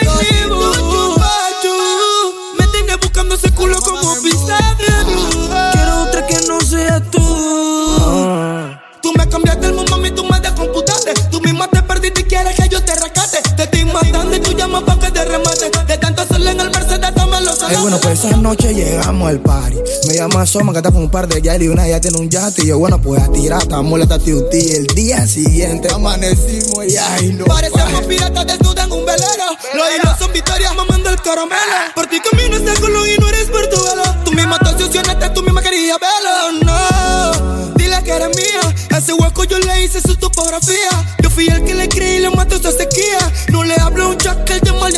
los 17.73 17.83
bueno, 17.83 18.01
pues 18.01 18.25
esa 18.25 18.37
noche 18.37 18.75
llegamos 18.75 19.29
al 19.29 19.41
party. 19.41 19.77
Me 20.09 20.15
llama 20.15 20.47
Soma, 20.47 20.73
que 20.73 20.79
está 20.79 20.91
con 20.91 21.03
un 21.03 21.11
par 21.11 21.29
de 21.29 21.41
yali 21.41 21.67
y 21.67 21.69
una 21.69 21.87
ya 21.87 22.01
tiene 22.01 22.19
un 22.19 22.29
yate. 22.29 22.63
Y 22.63 22.67
yo, 22.67 22.79
bueno, 22.79 23.01
pues 23.01 23.23
a 23.23 23.31
tirar, 23.31 23.63
estamos 23.63 23.99
la 23.99 24.07
tati 24.07 24.31
El 24.31 24.87
día 24.89 25.27
siguiente 25.27 25.89
amanecimos 25.93 26.87
y 26.87 26.97
ay, 26.97 27.33
no. 27.35 27.45
Parecemos 27.45 28.03
piratas 28.03 28.47
desnudas 28.47 28.87
en 28.87 28.93
un 28.93 29.05
velero. 29.05 29.45
Los 29.75 29.87
hilos 29.95 30.19
son 30.19 30.33
victorias 30.33 30.75
mamando 30.75 31.11
el 31.11 31.21
caramelo. 31.21 31.61
Por 31.95 32.07
ti 32.07 32.21
camino 32.21 32.57
este 32.57 32.81
color 32.81 33.09
y 33.09 33.19
no 33.19 33.29
eres 33.29 33.49
Portobelo. 33.49 34.03
Tú 34.25 34.33
misma 34.33 34.59
te 34.59 34.71
obsesionaste, 34.71 35.31
tú 35.31 35.43
misma 35.43 35.63
querías 35.63 35.99
verlo. 36.01 36.65
No, 36.65 37.75
dile 37.77 38.03
que 38.03 38.11
eres 38.11 38.37
mía. 38.37 38.75
Ese 38.97 39.13
hueco 39.13 39.45
yo 39.45 39.59
le 39.59 39.85
hice 39.85 40.01
su 40.01 40.17
topografía. 40.17 40.91
Yo 41.23 41.31
fui 41.31 41.47
el 41.49 41.65
que 41.65 41.75
le 41.75 41.89
creí 41.89 42.17
y 42.17 42.21
le 42.21 42.31
mató 42.31 42.57
esa 42.57 42.73
sequía. 42.73 43.19
No 43.49 43.65
le 43.65 43.75
hablo 43.75 44.05
a 44.05 44.09
un 44.09 44.19
jack 44.19 44.45
que 44.45 44.55
él 44.55 44.61
llama 44.63 44.89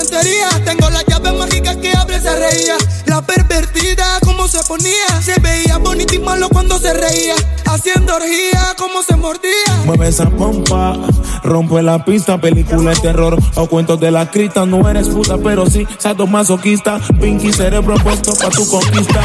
Se 5.23 5.39
veía 5.41 5.77
bonito 5.77 6.15
y 6.15 6.19
malo 6.19 6.49
cuando 6.49 6.79
se 6.79 6.95
reía. 6.95 7.35
Haciendo 7.83 8.15
orgía, 8.15 8.77
como 8.79 9.03
se 9.03 9.17
mordía. 9.17 9.51
Mueve 9.85 10.07
esa 10.07 10.31
pompa, 10.31 10.97
rompe 11.43 11.83
la 11.83 12.05
pista, 12.05 12.41
película 12.41 12.93
de 12.93 13.01
terror 13.01 13.37
o 13.57 13.67
cuentos 13.67 13.99
de 13.99 14.13
la 14.13 14.31
crista. 14.31 14.65
No 14.65 14.89
eres 14.89 15.09
puta, 15.09 15.37
pero 15.37 15.67
sí, 15.67 15.85
masoquista. 16.29 17.01
Pinky 17.21 17.53
cerebro 17.53 17.97
puesto 17.97 18.37
pa' 18.37 18.51
tu 18.51 18.69
conquista. 18.69 19.23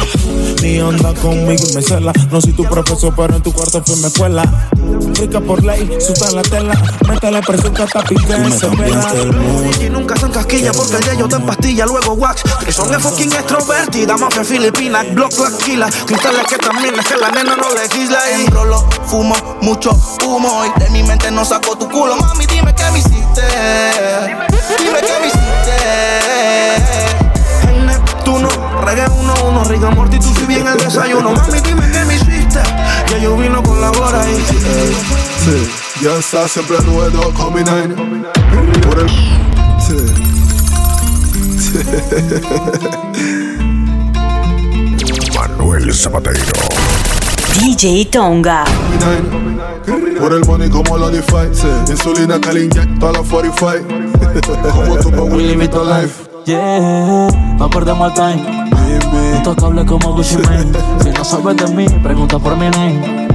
Ni 0.60 0.80
anda 0.80 1.14
conmigo 1.14 1.62
y 1.70 1.74
me 1.76 1.82
cela. 1.82 2.12
No 2.32 2.40
soy 2.40 2.52
tu 2.52 2.64
profesor, 2.64 3.14
pero 3.14 3.36
en 3.36 3.42
tu 3.44 3.52
cuarto 3.52 3.80
fui 3.86 3.94
mi 3.94 4.06
escuela. 4.06 4.42
Rica 5.14 5.40
por 5.40 5.62
ley, 5.62 5.88
susta 6.00 6.32
la 6.32 6.42
tela. 6.42 6.74
Métale 7.08 7.40
presión 7.42 7.72
que 7.72 7.82
hasta 7.82 8.02
pique 8.02 8.50
se 8.58 8.68
pela. 8.70 9.14
Y 9.80 9.88
nunca 9.88 10.16
son 10.16 10.32
casquilla 10.32 10.72
porque 10.72 10.96
el 10.96 11.16
yo 11.16 11.28
te 11.28 11.36
empastilla, 11.36 11.86
luego 11.86 12.14
wax. 12.14 12.42
Que 12.64 12.72
son 12.72 12.90
de 12.90 12.98
fucking 12.98 13.32
extrovertida, 13.32 14.16
mafia 14.16 14.42
filipina, 14.42 15.04
Glock 15.04 15.32
tranquila. 15.32 15.88
Cristales 16.06 16.46
que 16.48 16.56
también 16.56 16.94
es 16.98 17.06
que 17.06 17.16
la 17.16 17.30
nena 17.30 17.54
no 17.54 17.72
legisla. 17.72 18.18
Y 18.32 18.47
enrolo, 18.48 18.86
fumo, 19.06 19.34
mucho 19.62 19.90
humo. 20.24 20.64
Y 20.64 20.80
de 20.80 20.90
mi 20.90 21.02
mente 21.02 21.30
no 21.30 21.44
saco 21.44 21.76
tu 21.76 21.88
culo. 21.88 22.16
Mami, 22.16 22.46
dime 22.46 22.74
qué 22.74 22.90
me 22.90 22.98
hiciste. 22.98 23.42
Dime 24.78 25.00
qué 25.00 25.20
me 25.20 25.26
hiciste. 25.28 25.76
En 27.68 27.86
Neptuno, 27.86 28.48
reggae 28.84 29.06
uno, 29.08 29.34
uno, 29.48 29.64
rica 29.64 29.90
morty, 29.90 30.18
tú 30.18 30.34
si 30.34 30.46
bien 30.46 30.66
el 30.66 30.78
desayuno. 30.78 31.30
Mami, 31.32 31.60
dime 31.60 31.90
qué 31.90 32.04
me 32.04 32.14
hiciste. 32.14 32.60
Ya 33.10 33.18
yo 33.18 33.36
vino 33.36 33.62
con 33.62 33.80
la 33.80 33.90
hora 33.90 34.28
y. 34.28 34.34
Sí, 35.44 35.70
ya 36.02 36.16
está 36.16 36.48
siempre 36.48 36.78
nuevo, 36.82 37.32
Comi 37.34 37.62
Nine. 37.62 37.94
Por 38.82 38.98
el. 38.98 39.08
Sí. 39.78 39.94
Manuel 45.34 45.94
Zapatero. 45.94 47.07
DJ 47.60 48.06
Tonga. 48.06 48.64
Por 50.20 50.32
el 50.32 50.44
money 50.46 50.70
como 50.70 50.96
lo 50.96 51.10
DeFi. 51.10 51.52
Sí. 51.52 51.66
Insulina 51.88 52.40
que 52.40 52.52
le 52.52 52.64
inyecto 52.64 53.08
a 53.08 53.12
la 53.12 53.20
45. 53.20 53.84
como 54.72 54.96
tu 54.96 55.10
pa' 55.10 55.22
Willy 55.22 55.56
Vito 55.56 55.84
Life. 55.84 56.24
Yeah, 56.46 57.28
no 57.58 57.68
perdemos 57.68 58.08
el 58.08 58.14
time. 58.14 58.68
Intocable 59.36 59.84
como 59.84 60.14
Gucci 60.14 60.38
Mane. 60.38 60.72
Si 61.02 61.10
no 61.10 61.24
sabes 61.24 61.56
de 61.56 61.66
mí, 61.74 61.86
pregunta 62.02 62.38
por 62.38 62.56
mi 62.56 62.70
name. 62.70 63.28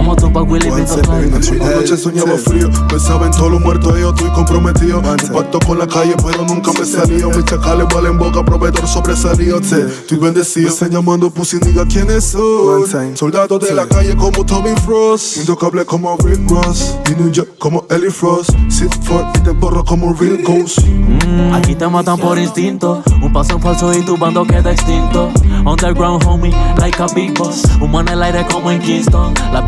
Como 0.00 0.16
tú 0.16 0.32
pa' 0.32 0.40
Willy 0.40 0.70
Anoche 0.70 1.96
soñaba 1.98 2.38
frío, 2.38 2.70
pensaba 2.88 3.26
en 3.26 3.32
todos 3.32 3.50
los 3.50 3.60
muertos 3.60 4.00
yo 4.00 4.08
estoy 4.08 4.30
comprometido. 4.30 5.02
Impacto 5.22 5.58
con 5.60 5.78
la 5.78 5.86
calle, 5.86 6.14
pero 6.24 6.42
nunca 6.46 6.72
me 6.72 6.86
salió. 6.86 7.28
Mis 7.28 7.44
chacales 7.44 7.86
valen 7.94 8.16
boca, 8.16 8.42
proveedor 8.42 8.88
sobresalido. 8.88 9.58
Estoy 9.58 10.16
bendecido. 10.16 10.68
Me 10.68 10.72
están 10.72 10.90
llamando 10.90 11.28
pussy, 11.30 11.58
diga 11.58 11.84
quiénes 11.84 12.24
son. 12.24 12.86
Soldados 13.14 13.60
de 13.60 13.74
la 13.74 13.86
calle 13.86 14.16
como 14.16 14.46
Tommy 14.46 14.70
Frost. 14.86 15.36
Intocable 15.36 15.84
como 15.84 16.16
Rick 16.16 16.48
Ross. 16.48 16.96
Y 17.10 17.22
Ninja 17.22 17.42
como 17.58 17.84
Ellie 17.90 18.10
Frost. 18.10 18.52
Sit 18.70 18.94
for 19.02 19.26
y 19.34 19.40
te 19.40 19.50
borro 19.50 19.84
como 19.84 20.14
Real 20.14 20.42
Ghost. 20.42 20.78
Mm, 20.80 21.52
Aquí 21.52 21.74
te 21.74 21.86
matan 21.86 22.18
por 22.18 22.38
instinto. 22.38 23.02
Un 23.20 23.30
paso 23.34 23.56
en 23.56 23.60
falso 23.60 23.92
y 23.92 24.00
tu 24.00 24.16
bando 24.16 24.46
queda 24.46 24.72
extinto. 24.72 25.30
Underground 25.66 26.24
homie, 26.24 26.54
like 26.78 26.98
a 27.02 27.06
big 27.14 27.36
boss. 27.36 27.64
Humo 27.82 28.00
en 28.00 28.08
el 28.08 28.22
aire 28.22 28.46
como 28.50 28.70
en 28.70 28.80
Kingston. 28.80 29.34
La 29.52 29.60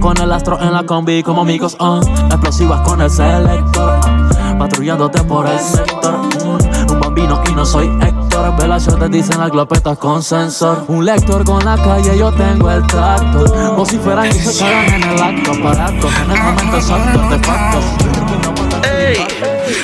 con 0.00 0.16
el 0.20 0.32
astro 0.32 0.60
en 0.60 0.72
la 0.72 0.84
combi 0.84 1.22
como 1.22 1.42
amigos 1.42 1.76
on. 1.78 2.06
Explosivas 2.26 2.80
con 2.80 3.00
el 3.00 3.10
selector. 3.10 4.00
Patrullándote 4.58 5.22
por 5.22 5.46
el 5.46 5.58
sector. 5.58 6.20
Un 6.90 7.00
bambino 7.00 7.42
y 7.48 7.54
no 7.54 7.64
soy 7.64 7.86
Héctor. 8.00 8.56
Velación 8.56 8.98
te 8.98 9.08
dicen 9.08 9.38
las 9.38 9.50
glopetas 9.50 9.96
con 9.98 10.22
sensor. 10.22 10.84
Un 10.88 11.04
lector 11.04 11.44
con 11.44 11.64
la 11.64 11.76
calle, 11.76 12.18
yo 12.18 12.32
tengo 12.32 12.70
el 12.70 12.86
tractor. 12.86 13.76
Vociferan 13.76 14.26
y 14.26 14.32
se 14.32 14.58
cagan 14.58 15.02
en 15.02 15.02
el 15.02 15.22
acto. 15.22 15.52
Aparatos 15.52 16.12
en 16.24 16.30
el 16.30 16.42
momento 16.42 16.76
exacto, 16.76 17.20
artefactos. 17.20 17.84
Ey, 18.90 19.16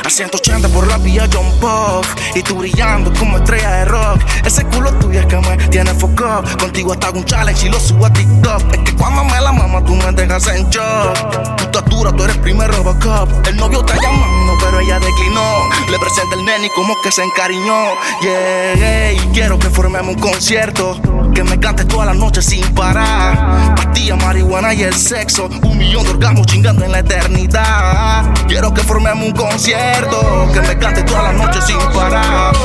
a 0.05 0.11
180 0.11 0.69
por 0.69 0.87
la 0.87 0.99
vía 0.99 1.29
John 1.33 1.47
Pop 1.61 2.05
Y 2.35 2.43
tú 2.43 2.57
brillando 2.57 3.13
como 3.19 3.39
estrella 3.39 3.71
de 3.71 3.85
rock. 3.87 4.21
Ese 4.45 4.65
culo 4.67 4.93
tuyo 4.95 5.21
es 5.21 5.27
que 5.27 5.37
me 5.37 5.57
tiene 5.69 5.95
foco 5.95 6.43
Contigo 6.59 6.93
hasta 6.93 7.11
un 7.11 7.25
challenge 7.25 7.67
y 7.67 7.71
lo 7.71 7.81
subo 7.81 8.07
a 8.07 8.13
TikTok. 8.13 8.75
Es 8.75 8.79
que 8.81 8.97
cuando 8.97 9.25
me 9.25 9.41
la 9.41 9.53
mama 9.53 9.85
tú 9.85 9.95
me 9.95 10.13
dejas 10.13 10.47
en 10.49 10.69
shock. 10.71 11.57
Tú 11.57 11.65
estás 11.65 11.85
dura, 11.87 12.13
tú 12.13 12.25
eres 12.25 12.37
primer 12.39 12.71
Robocop. 12.71 13.47
El 13.47 13.57
novio 13.57 13.81
está 13.81 13.95
llamando 14.01 14.37
pero 14.61 14.81
ella 14.81 14.99
declinó. 14.99 15.69
Le 15.91 15.99
presenta 15.99 16.35
el 16.35 16.45
nene 16.45 16.67
y 16.67 16.71
como 16.71 16.95
que 17.03 17.13
se 17.13 17.23
encariñó. 17.23 17.85
Yeah, 18.21 19.13
y 19.13 19.19
quiero 19.33 19.59
que 19.59 19.71
formemos 19.71 20.15
un 20.15 20.21
concierto 20.21 20.99
Que 21.37 21.45
me 21.45 21.61
cantes 21.61 21.87
toda 21.87 22.07
la 22.07 22.15
noche 22.15 22.41
sin 22.41 22.65
parar 22.75 23.75
Pastilla, 23.77 24.17
marihuana 24.17 24.73
y 24.73 24.85
el 24.85 24.95
sexo. 24.95 25.51
Un 25.65 25.77
millón 25.77 26.05
de 26.05 26.11
orgasmos 26.13 26.47
chingando 26.47 26.83
en 26.87 26.93
la 26.93 27.01
eternidad. 27.01 28.25
Quiero 28.49 28.73
que 28.73 28.83
formemos 28.83 29.27
un 29.27 29.33
concierto. 29.33 30.49
Que 30.55 30.63
me 30.63 30.79
cante 30.79 31.03
toda 31.03 31.25
la 31.25 31.33
noche 31.33 31.61
sin 31.61 31.79
parar. 31.93 32.57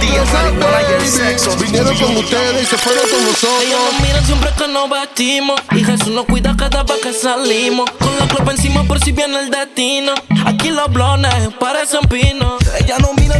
Día 0.00 0.24
marihuana 0.32 0.78
y 0.82 1.00
el 1.00 1.08
sexo. 1.08 1.56
Vinieron 1.58 1.96
con 1.96 2.16
ustedes 2.16 2.64
y 2.64 2.66
se 2.66 2.76
fueron 2.76 3.04
con 3.08 3.24
nosotros. 3.26 3.62
Ellos 3.64 3.78
nos 3.92 4.02
miran 4.02 4.26
siempre 4.26 4.50
que 4.58 4.68
nos 4.72 4.90
vestimos. 4.90 5.60
Y 5.70 5.84
Jesús 5.84 6.08
nos 6.08 6.24
cuida 6.24 6.56
cada 6.56 6.82
vez 6.82 6.96
que 7.00 7.12
salimos. 7.12 7.88
Con 7.92 8.18
la 8.18 8.26
copa 8.26 8.50
encima 8.50 8.82
por 8.82 8.98
si 8.98 9.12
viene 9.12 9.38
el 9.38 9.50
destino. 9.52 10.14
Aquí 10.46 10.70
los 10.70 10.92
blones 10.92 11.32
parecen 11.60 12.00
pinos. 12.08 12.54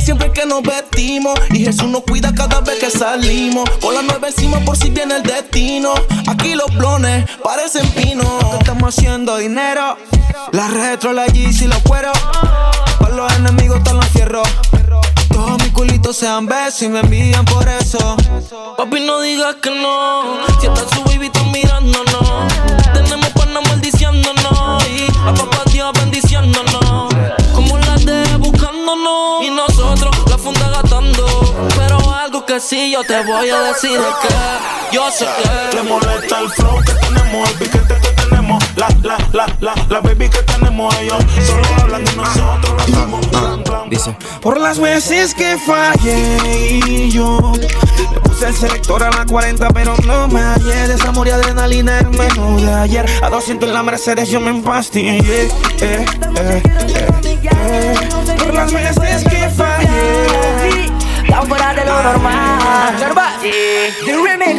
Siempre 0.07 0.31
que 0.33 0.47
nos 0.47 0.63
vestimos. 0.63 1.35
Y 1.51 1.65
Jesús 1.65 1.89
nos 1.89 2.03
cuida 2.03 2.33
cada 2.33 2.61
vez 2.61 2.79
que 2.79 2.91
salimos. 2.91 3.69
Con 3.81 3.93
la 3.93 4.03
nueve 4.03 4.29
encima 4.29 4.61
por 4.61 4.77
si 4.77 4.89
viene 4.89 5.17
el 5.17 5.25
destino. 5.25 5.95
Aquí 6.29 6.55
los 6.55 6.73
blones 6.77 7.29
parecen 7.43 7.89
pinos. 7.91 8.29
Estamos 8.61 8.97
haciendo 8.97 9.37
dinero. 9.37 9.97
La 10.53 10.69
retro, 10.69 11.13
la 11.13 11.27
Yeezy, 11.27 11.67
los 11.67 11.81
cueros. 11.81 12.17
Para 13.01 13.17
los 13.17 13.33
enemigos 13.33 13.79
están 13.79 13.97
los 13.97 14.07
fierros. 14.07 14.49
Todos 15.29 15.61
mis 15.61 15.73
culitos 15.73 16.17
sean 16.17 16.47
besos 16.47 16.83
y 16.83 16.89
me 16.89 17.01
envían 17.01 17.45
por 17.45 17.69
eso. 17.69 18.17
Papi, 18.77 19.01
no 19.01 19.21
digas 19.23 19.57
que 19.61 19.71
no. 19.71 20.37
Si 20.61 20.69
está 20.69 20.89
su 20.95 21.03
baby, 21.03 21.33
mirándonos. 21.53 22.76
Que 32.57 32.61
sí 32.61 32.91
yo 32.91 33.03
te 33.05 33.23
voy 33.23 33.51
a 33.51 33.61
decir 33.65 34.01
que 34.23 34.95
yo 34.95 35.11
sé 35.11 35.27
que. 35.27 35.77
Te 35.77 35.83
molesta 35.83 36.41
el 36.41 36.51
flow 36.51 36.81
que 36.81 36.93
tenemos, 36.93 37.51
el 37.51 37.55
piquete 37.57 37.95
que 38.01 38.23
tenemos, 38.23 38.65
la, 38.77 38.89
la, 39.03 39.19
la, 39.33 39.47
la, 39.61 39.75
la 39.91 40.01
baby 40.01 40.31
que 40.31 40.43
tenemos 40.43 40.95
ellos. 41.01 41.23
Solo 41.47 41.63
hablan 41.83 42.05
de 42.05 42.13
nosotros, 42.15 42.73
lo 42.73 42.81
hacemos 42.81 43.27
plan, 43.27 43.63
plan. 43.63 43.91
Dice, 43.91 44.17
por 44.41 44.59
las 44.59 44.79
veces 44.79 45.35
que 45.35 45.59
fallé 45.59 46.79
y 46.87 47.11
yo 47.11 47.53
le 47.59 48.21
puse 48.21 48.47
el 48.47 48.55
selector 48.55 49.03
a 49.03 49.11
la 49.11 49.27
40, 49.27 49.69
pero 49.71 49.95
no 50.07 50.27
me 50.29 50.41
hallé. 50.41 50.89
Desamor 50.89 51.27
y 51.27 51.33
adrenalina 51.33 51.99
el 51.99 52.09
menú 52.09 52.59
de 52.61 52.73
ayer. 52.73 53.07
A 53.23 53.29
200 53.29 53.69
en 53.69 53.75
la 53.75 53.83
Mercedes 53.83 54.31
yo 54.31 54.41
me 54.41 54.49
empastillé. 54.49 55.19
Eh, 55.19 55.51
eh, 55.83 56.07
eh, 56.37 56.63
eh. 57.43 57.95
Por 58.39 58.55
las 58.55 58.73
veces 58.73 59.25
que 59.25 59.51
fallé. 59.51 60.66
Tan 61.29 61.47
fuera 61.49 61.75
de 61.75 61.85
lo 61.85 62.03
normal. 62.03 62.57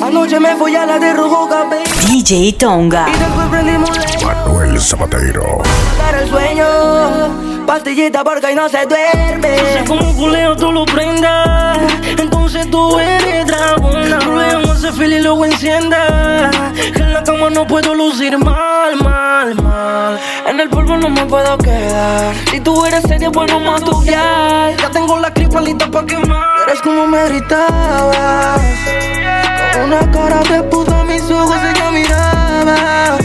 Anoche 0.04 0.40
me 0.40 0.56
fui 0.56 0.76
a 0.76 0.86
la 0.86 1.00
de 1.00 1.14
rojo 1.14 1.48
café. 1.50 1.84
DJ 2.08 2.54
Tonga. 2.54 3.08
Y 3.08 3.18
después 3.18 3.48
prendimos 3.50 3.90
Manuel 4.24 4.80
Zapatero. 4.80 5.62
para 5.98 6.22
el 6.22 6.30
sueño. 6.30 7.66
Pastillita 7.66 8.24
porque 8.24 8.48
hoy 8.48 8.56
no 8.56 8.70
se 8.70 8.86
duerme. 8.86 9.58
Sé 9.58 9.84
como 9.88 10.02
un 10.10 10.16
culeo 10.16 10.56
tú 10.56 10.72
lo 10.72 10.86
prendas. 10.86 11.80
Entonces 12.18 12.70
tú 12.70 12.98
eres 13.00 13.46
dragona. 13.48 14.20
Luego 14.20 14.74
ese 14.74 14.92
feel 14.94 15.14
y 15.14 15.22
luego 15.22 15.46
encienda. 15.46 16.50
Que 16.76 17.02
en 17.02 17.14
la 17.14 17.24
cama 17.24 17.50
no 17.50 17.66
puedo 17.68 17.94
lucir 17.94 18.38
mal, 18.38 18.96
mal, 19.04 19.56
mal. 19.56 20.20
En 20.48 20.62
el 20.62 20.70
polvo 20.70 20.96
no 20.96 21.10
me 21.10 21.26
puedo 21.26 21.58
quedar. 21.58 22.34
Si 22.50 22.62
tú 22.62 22.86
eres 22.86 23.04
seria, 23.04 23.30
bueno, 23.30 23.60
más 23.60 23.84
tu 23.84 24.02
Ya 24.06 24.90
tengo 24.94 25.20
la 25.20 25.30
clipa 25.32 25.60
lista 25.60 25.92
pa' 25.92 26.06
quemar. 26.06 26.48
Eres 26.66 26.82
como 26.82 27.06
me 27.06 27.28
gritabas. 27.28 28.62
Con 29.74 29.82
una 29.84 30.10
cara 30.10 30.40
de 30.44 30.64
puta, 30.64 31.04
mis 31.04 31.30
ojos 31.30 31.58
ella 31.58 31.92
miraba. 31.92 33.18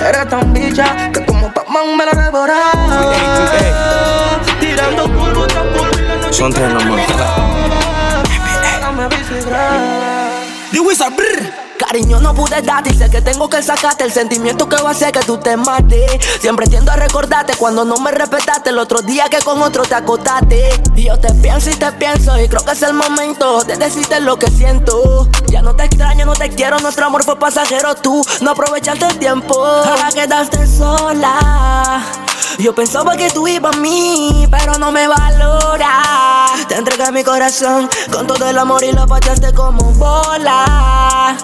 Eres 0.00 0.28
tan 0.30 0.50
bicha 0.54 1.12
que 1.12 1.26
como 1.26 1.52
Pac-Man 1.52 1.94
me 1.94 2.06
la 2.06 2.12
devoraba. 2.12 3.12
Tirando 4.58 5.04
polvo 5.04 5.46
tras 5.46 5.64
polvo 5.64 6.32
Son 6.32 6.50
tres 6.50 6.72
nomás. 6.72 7.02
Diwisa, 10.72 11.10
brr. 11.10 11.53
Cariño, 11.94 12.18
no 12.18 12.34
pude 12.34 12.60
darte 12.60 12.90
y 12.90 12.94
sé 12.94 13.08
que 13.08 13.22
tengo 13.22 13.48
que 13.48 13.62
sacarte 13.62 14.02
el 14.02 14.10
sentimiento 14.10 14.68
que 14.68 14.74
va 14.82 14.88
a 14.88 14.90
hacer 14.90 15.12
que 15.12 15.20
tú 15.20 15.38
te 15.38 15.56
mates. 15.56 16.10
Siempre 16.40 16.66
tiendo 16.66 16.90
a 16.90 16.96
recordarte 16.96 17.54
cuando 17.56 17.84
no 17.84 17.98
me 17.98 18.10
respetaste 18.10 18.70
el 18.70 18.78
otro 18.78 19.00
día 19.00 19.28
que 19.30 19.38
con 19.44 19.62
otro 19.62 19.84
te 19.84 19.94
acotaste. 19.94 20.82
Y 20.96 21.04
yo 21.04 21.16
te 21.20 21.32
pienso 21.34 21.70
y 21.70 21.74
te 21.74 21.92
pienso 21.92 22.36
y 22.40 22.48
creo 22.48 22.64
que 22.64 22.72
es 22.72 22.82
el 22.82 22.94
momento 22.94 23.62
de 23.62 23.76
decirte 23.76 24.18
lo 24.18 24.36
que 24.36 24.48
siento. 24.50 25.28
Ya 25.46 25.62
no 25.62 25.76
te 25.76 25.84
extraño, 25.84 26.26
no 26.26 26.32
te 26.32 26.50
quiero, 26.50 26.80
nuestro 26.80 27.06
amor 27.06 27.22
fue 27.22 27.38
pasajero. 27.38 27.94
Tú 27.94 28.26
no 28.40 28.50
aprovechaste 28.50 29.06
el 29.06 29.16
tiempo, 29.20 29.64
ahora 29.64 30.08
quedaste 30.12 30.66
sola. 30.66 32.02
Yo 32.58 32.74
pensaba 32.74 33.16
que 33.16 33.30
tú 33.30 33.46
ibas 33.46 33.76
a 33.76 33.78
mí, 33.78 34.48
pero 34.50 34.78
no 34.78 34.90
me 34.90 35.06
valora. 35.06 36.46
Te 36.66 36.74
entregué 36.74 37.12
mi 37.12 37.22
corazón 37.22 37.88
con 38.10 38.26
todo 38.26 38.48
el 38.48 38.58
amor 38.58 38.82
y 38.82 38.90
lo 38.90 39.06
pateaste 39.06 39.52
como 39.54 39.92
bola. 39.92 41.36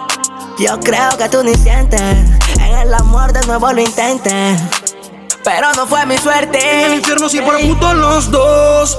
Yo 0.61 0.79
creo 0.79 1.09
que 1.16 1.27
tú 1.31 1.42
ni 1.42 1.55
sientes, 1.55 2.03
en 2.03 2.61
el 2.61 2.92
amor 2.92 3.33
de 3.33 3.40
nuevo 3.46 3.73
lo 3.73 3.81
intentes. 3.81 4.61
Pero 5.42 5.73
no 5.75 5.87
fue 5.87 6.05
mi 6.05 6.18
suerte. 6.18 6.59
En 6.59 6.90
el 6.90 6.99
infierno 6.99 7.31
sí 7.31 7.40
por 7.40 7.59
puto 7.59 7.94
los 7.94 8.31
dos. 8.31 8.99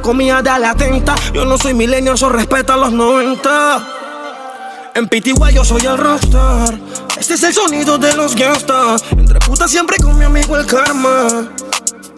comía 0.00 0.42
dale 0.42 0.66
atenta 0.66 1.14
Yo 1.32 1.44
no 1.44 1.58
soy 1.58 1.74
milenio, 1.74 2.14
eso 2.14 2.28
respeta 2.28 2.76
los 2.76 2.92
90 2.92 4.00
en 4.94 5.08
PTY 5.08 5.54
yo 5.54 5.64
soy 5.64 5.86
el 5.86 5.96
rockstar. 5.96 6.78
Este 7.18 7.32
es 7.34 7.42
el 7.44 7.54
sonido 7.54 7.96
de 7.96 8.14
los 8.14 8.34
gangsters. 8.34 9.02
Entre 9.12 9.38
putas 9.38 9.70
siempre 9.70 9.96
con 9.96 10.18
mi 10.18 10.26
amigo 10.26 10.54
el 10.56 10.66
karma. 10.66 11.48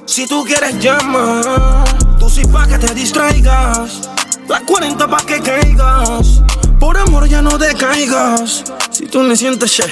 Si 0.07 0.27
tú 0.27 0.45
quieres 0.45 0.81
llama. 0.81 1.85
Tú 2.19 2.29
sí 2.29 2.43
pa' 2.47 2.67
que 2.67 2.79
te 2.79 2.93
distraigas. 2.93 4.11
La 4.49 4.61
40 4.61 5.07
pa' 5.07 5.25
que 5.25 5.41
caigas. 5.41 6.43
Por 6.81 6.99
amor 6.99 7.29
ya 7.29 7.43
no 7.43 7.57
decaigas. 7.59 8.65
Si 8.91 9.07
tú 9.07 9.21
me 9.21 9.37
sientes 9.37 9.73
che 9.73 9.85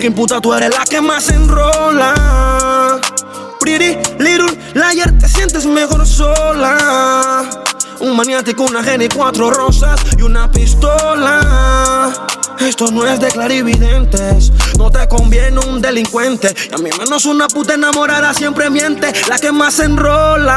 Que 0.00 0.10
puta 0.10 0.40
tú 0.40 0.52
eres 0.54 0.70
la 0.70 0.84
que 0.84 1.00
más 1.00 1.28
enrola 1.30 3.00
Pretty 3.64 3.96
little 4.18 4.52
liar 4.74 5.10
Te 5.18 5.26
sientes 5.26 5.64
mejor 5.64 6.06
sola 6.06 7.48
un 8.00 8.14
maniático, 8.14 8.64
una 8.64 8.82
geni, 8.82 9.08
cuatro 9.08 9.50
rosas 9.50 9.98
y 10.18 10.22
una 10.22 10.50
pistola. 10.50 12.12
Esto 12.60 12.90
no 12.90 13.06
es 13.06 13.20
de 13.20 13.28
clarividentes, 13.28 14.52
no 14.76 14.90
te 14.90 15.08
conviene 15.08 15.60
un 15.60 15.80
delincuente. 15.80 16.54
Y 16.70 16.74
a 16.74 16.78
mí 16.78 16.90
menos 16.98 17.24
una 17.24 17.46
puta 17.48 17.72
enamorada 17.74 18.34
siempre 18.34 18.68
miente, 18.68 19.10
la 19.28 19.38
que 19.38 19.52
más 19.52 19.78
enrola. 19.78 20.50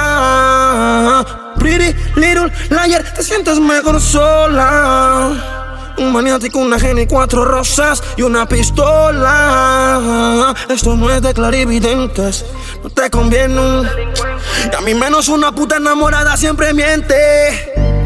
Pretty 1.57 1.95
little 2.15 2.51
liar, 2.69 3.13
te 3.13 3.23
sientes 3.23 3.59
mejor 3.59 4.01
sola. 4.01 5.56
Un 5.97 6.13
maniático, 6.13 6.59
una 6.59 6.79
geni, 6.79 7.07
cuatro 7.07 7.43
rosas 7.43 8.03
y 8.17 8.21
una 8.21 8.47
pistola. 8.47 9.95
Esto 10.69 10.95
no 10.95 11.09
es 11.09 11.21
de 11.21 11.33
clarividentes, 11.33 12.45
no 12.83 12.89
te 12.89 13.09
conviene. 13.09 13.81
Y 14.71 14.75
a 14.75 14.81
mí 14.81 14.93
menos 14.93 15.27
una 15.27 15.51
puta 15.51 15.77
enamorada 15.77 16.37
siempre 16.37 16.73
miente. 16.73 17.96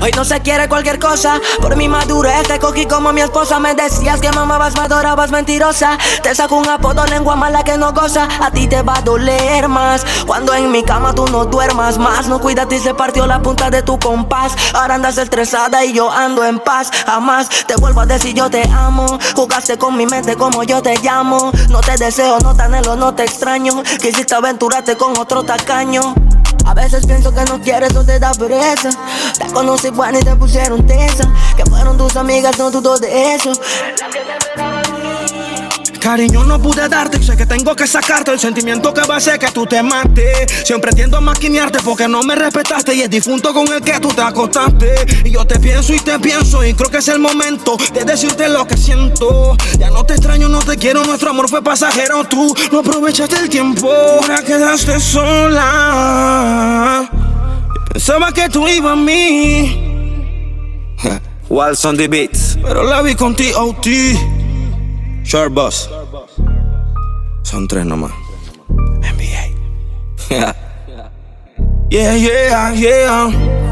Hoy 0.00 0.12
no 0.14 0.24
se 0.24 0.40
quiere 0.40 0.68
cualquier 0.68 0.98
cosa. 0.98 1.40
Por 1.60 1.76
mi 1.76 1.88
madurez 1.88 2.46
te 2.46 2.58
cogí 2.58 2.86
como 2.86 3.12
mi 3.12 3.20
esposa. 3.20 3.58
Me 3.58 3.74
decías 3.74 4.20
que 4.20 4.30
mamabas, 4.30 4.74
me 4.74 4.82
adorabas, 4.82 5.30
mentirosa. 5.30 5.98
Te 6.22 6.34
saco 6.34 6.56
un 6.56 6.68
apodo, 6.68 7.04
lengua 7.06 7.36
mala 7.36 7.64
que 7.64 7.76
no 7.76 7.92
goza. 7.92 8.28
A 8.40 8.50
ti 8.50 8.68
te 8.68 8.82
va 8.82 8.98
a 8.98 9.02
doler 9.02 9.68
más. 9.68 10.04
Cuando 10.26 10.54
en 10.54 10.70
mi 10.70 10.82
cama 10.82 11.14
tú 11.14 11.26
no 11.26 11.46
duermas 11.46 11.98
más. 11.98 12.28
No 12.28 12.40
cuidas 12.40 12.68
y 12.70 12.78
se 12.78 12.94
partió 12.94 13.26
la 13.26 13.42
punta 13.42 13.70
de 13.70 13.82
tu 13.82 13.98
compás. 13.98 14.52
Ahora 14.72 14.94
andas 14.94 15.18
estresada 15.18 15.84
y 15.84 15.92
yo 15.92 16.10
ando 16.10 16.44
en 16.44 16.60
paz. 16.60 16.90
Jamás 17.06 17.48
te 17.66 17.74
vuelvo 17.76 18.00
a 18.02 18.06
decir 18.06 18.34
yo 18.34 18.48
te 18.48 18.62
amo. 18.70 19.18
Jugaste 19.34 19.78
con 19.78 19.96
mi 19.96 20.06
mente 20.06 20.36
como 20.36 20.62
yo 20.62 20.80
te 20.80 20.96
llamo. 20.98 21.50
No 21.70 21.80
te 21.80 21.96
deseo, 21.96 22.38
no 22.40 22.54
te 22.54 22.62
anhelo, 22.62 22.94
no 22.96 23.14
te 23.14 23.24
extraño. 23.24 23.82
Quisiste 24.00 24.34
aventurarte 24.34 24.96
con 24.96 25.18
otro 25.18 25.42
tacaño. 25.42 26.14
A 26.68 26.74
veces 26.74 27.06
pienso 27.06 27.32
que 27.32 27.42
no 27.46 27.58
quieres 27.62 27.96
o 27.96 28.04
te 28.04 28.18
da 28.18 28.30
pereza. 28.32 28.90
Te 29.38 29.46
conocí 29.54 29.88
buena 29.88 30.18
y 30.18 30.22
te 30.22 30.36
pusieron 30.36 30.86
tesa. 30.86 31.24
Que 31.56 31.64
fueron 31.64 31.96
tus 31.96 32.14
amigas, 32.14 32.58
no 32.58 32.70
dudo 32.70 32.98
de 32.98 33.34
eso. 33.34 33.52
Cariño 35.98 36.44
no 36.44 36.60
pude 36.60 36.88
darte, 36.88 37.22
sé 37.22 37.36
que 37.36 37.44
tengo 37.46 37.74
que 37.74 37.86
sacarte 37.86 38.30
el 38.30 38.38
sentimiento 38.38 38.94
que 38.94 39.02
va 39.02 39.14
a 39.14 39.18
hacer 39.18 39.38
que 39.38 39.48
tú 39.48 39.66
te 39.66 39.82
mates. 39.82 40.64
Siempre 40.64 40.92
tiendo 40.92 41.16
a 41.16 41.20
maquinearte 41.20 41.80
porque 41.84 42.08
no 42.08 42.22
me 42.22 42.34
respetaste 42.34 42.94
y 42.94 43.02
es 43.02 43.10
difunto 43.10 43.52
con 43.52 43.66
el 43.72 43.82
que 43.82 43.98
tú 44.00 44.08
te 44.08 44.22
acostaste. 44.22 44.94
Y 45.24 45.32
yo 45.32 45.44
te 45.44 45.58
pienso 45.58 45.92
y 45.94 45.98
te 45.98 46.18
pienso 46.18 46.64
y 46.64 46.74
creo 46.74 46.90
que 46.90 46.98
es 46.98 47.08
el 47.08 47.18
momento 47.18 47.76
de 47.92 48.04
decirte 48.04 48.48
lo 48.48 48.66
que 48.66 48.76
siento. 48.76 49.56
Ya 49.78 49.90
no 49.90 50.04
te 50.04 50.14
extraño, 50.14 50.48
no 50.48 50.60
te 50.60 50.76
quiero, 50.76 51.04
nuestro 51.04 51.30
amor 51.30 51.48
fue 51.48 51.62
pasajero. 51.62 52.24
Tú 52.24 52.54
no 52.72 52.78
aprovechaste 52.80 53.36
el 53.36 53.48
tiempo, 53.48 53.90
ahora 53.90 54.42
quedaste 54.42 55.00
sola. 55.00 56.28
Pensaba 57.92 58.32
que 58.32 58.48
tú 58.48 58.68
ibas 58.68 58.92
a 58.92 58.96
mí. 58.96 59.84
Walls 61.48 61.84
on 61.84 61.96
the 61.96 62.08
beats. 62.08 62.58
Pero 62.62 62.84
la 62.84 63.02
vi 63.02 63.14
con 63.14 63.34
T.O.T. 63.34 64.47
Short 65.28 65.52
Boss. 65.52 65.90
Son 67.42 67.68
tres 67.68 67.84
nomás. 67.84 68.12
NBA. 69.02 69.52
yeah, 71.90 72.16
yeah, 72.16 72.72
yeah. 72.72 73.67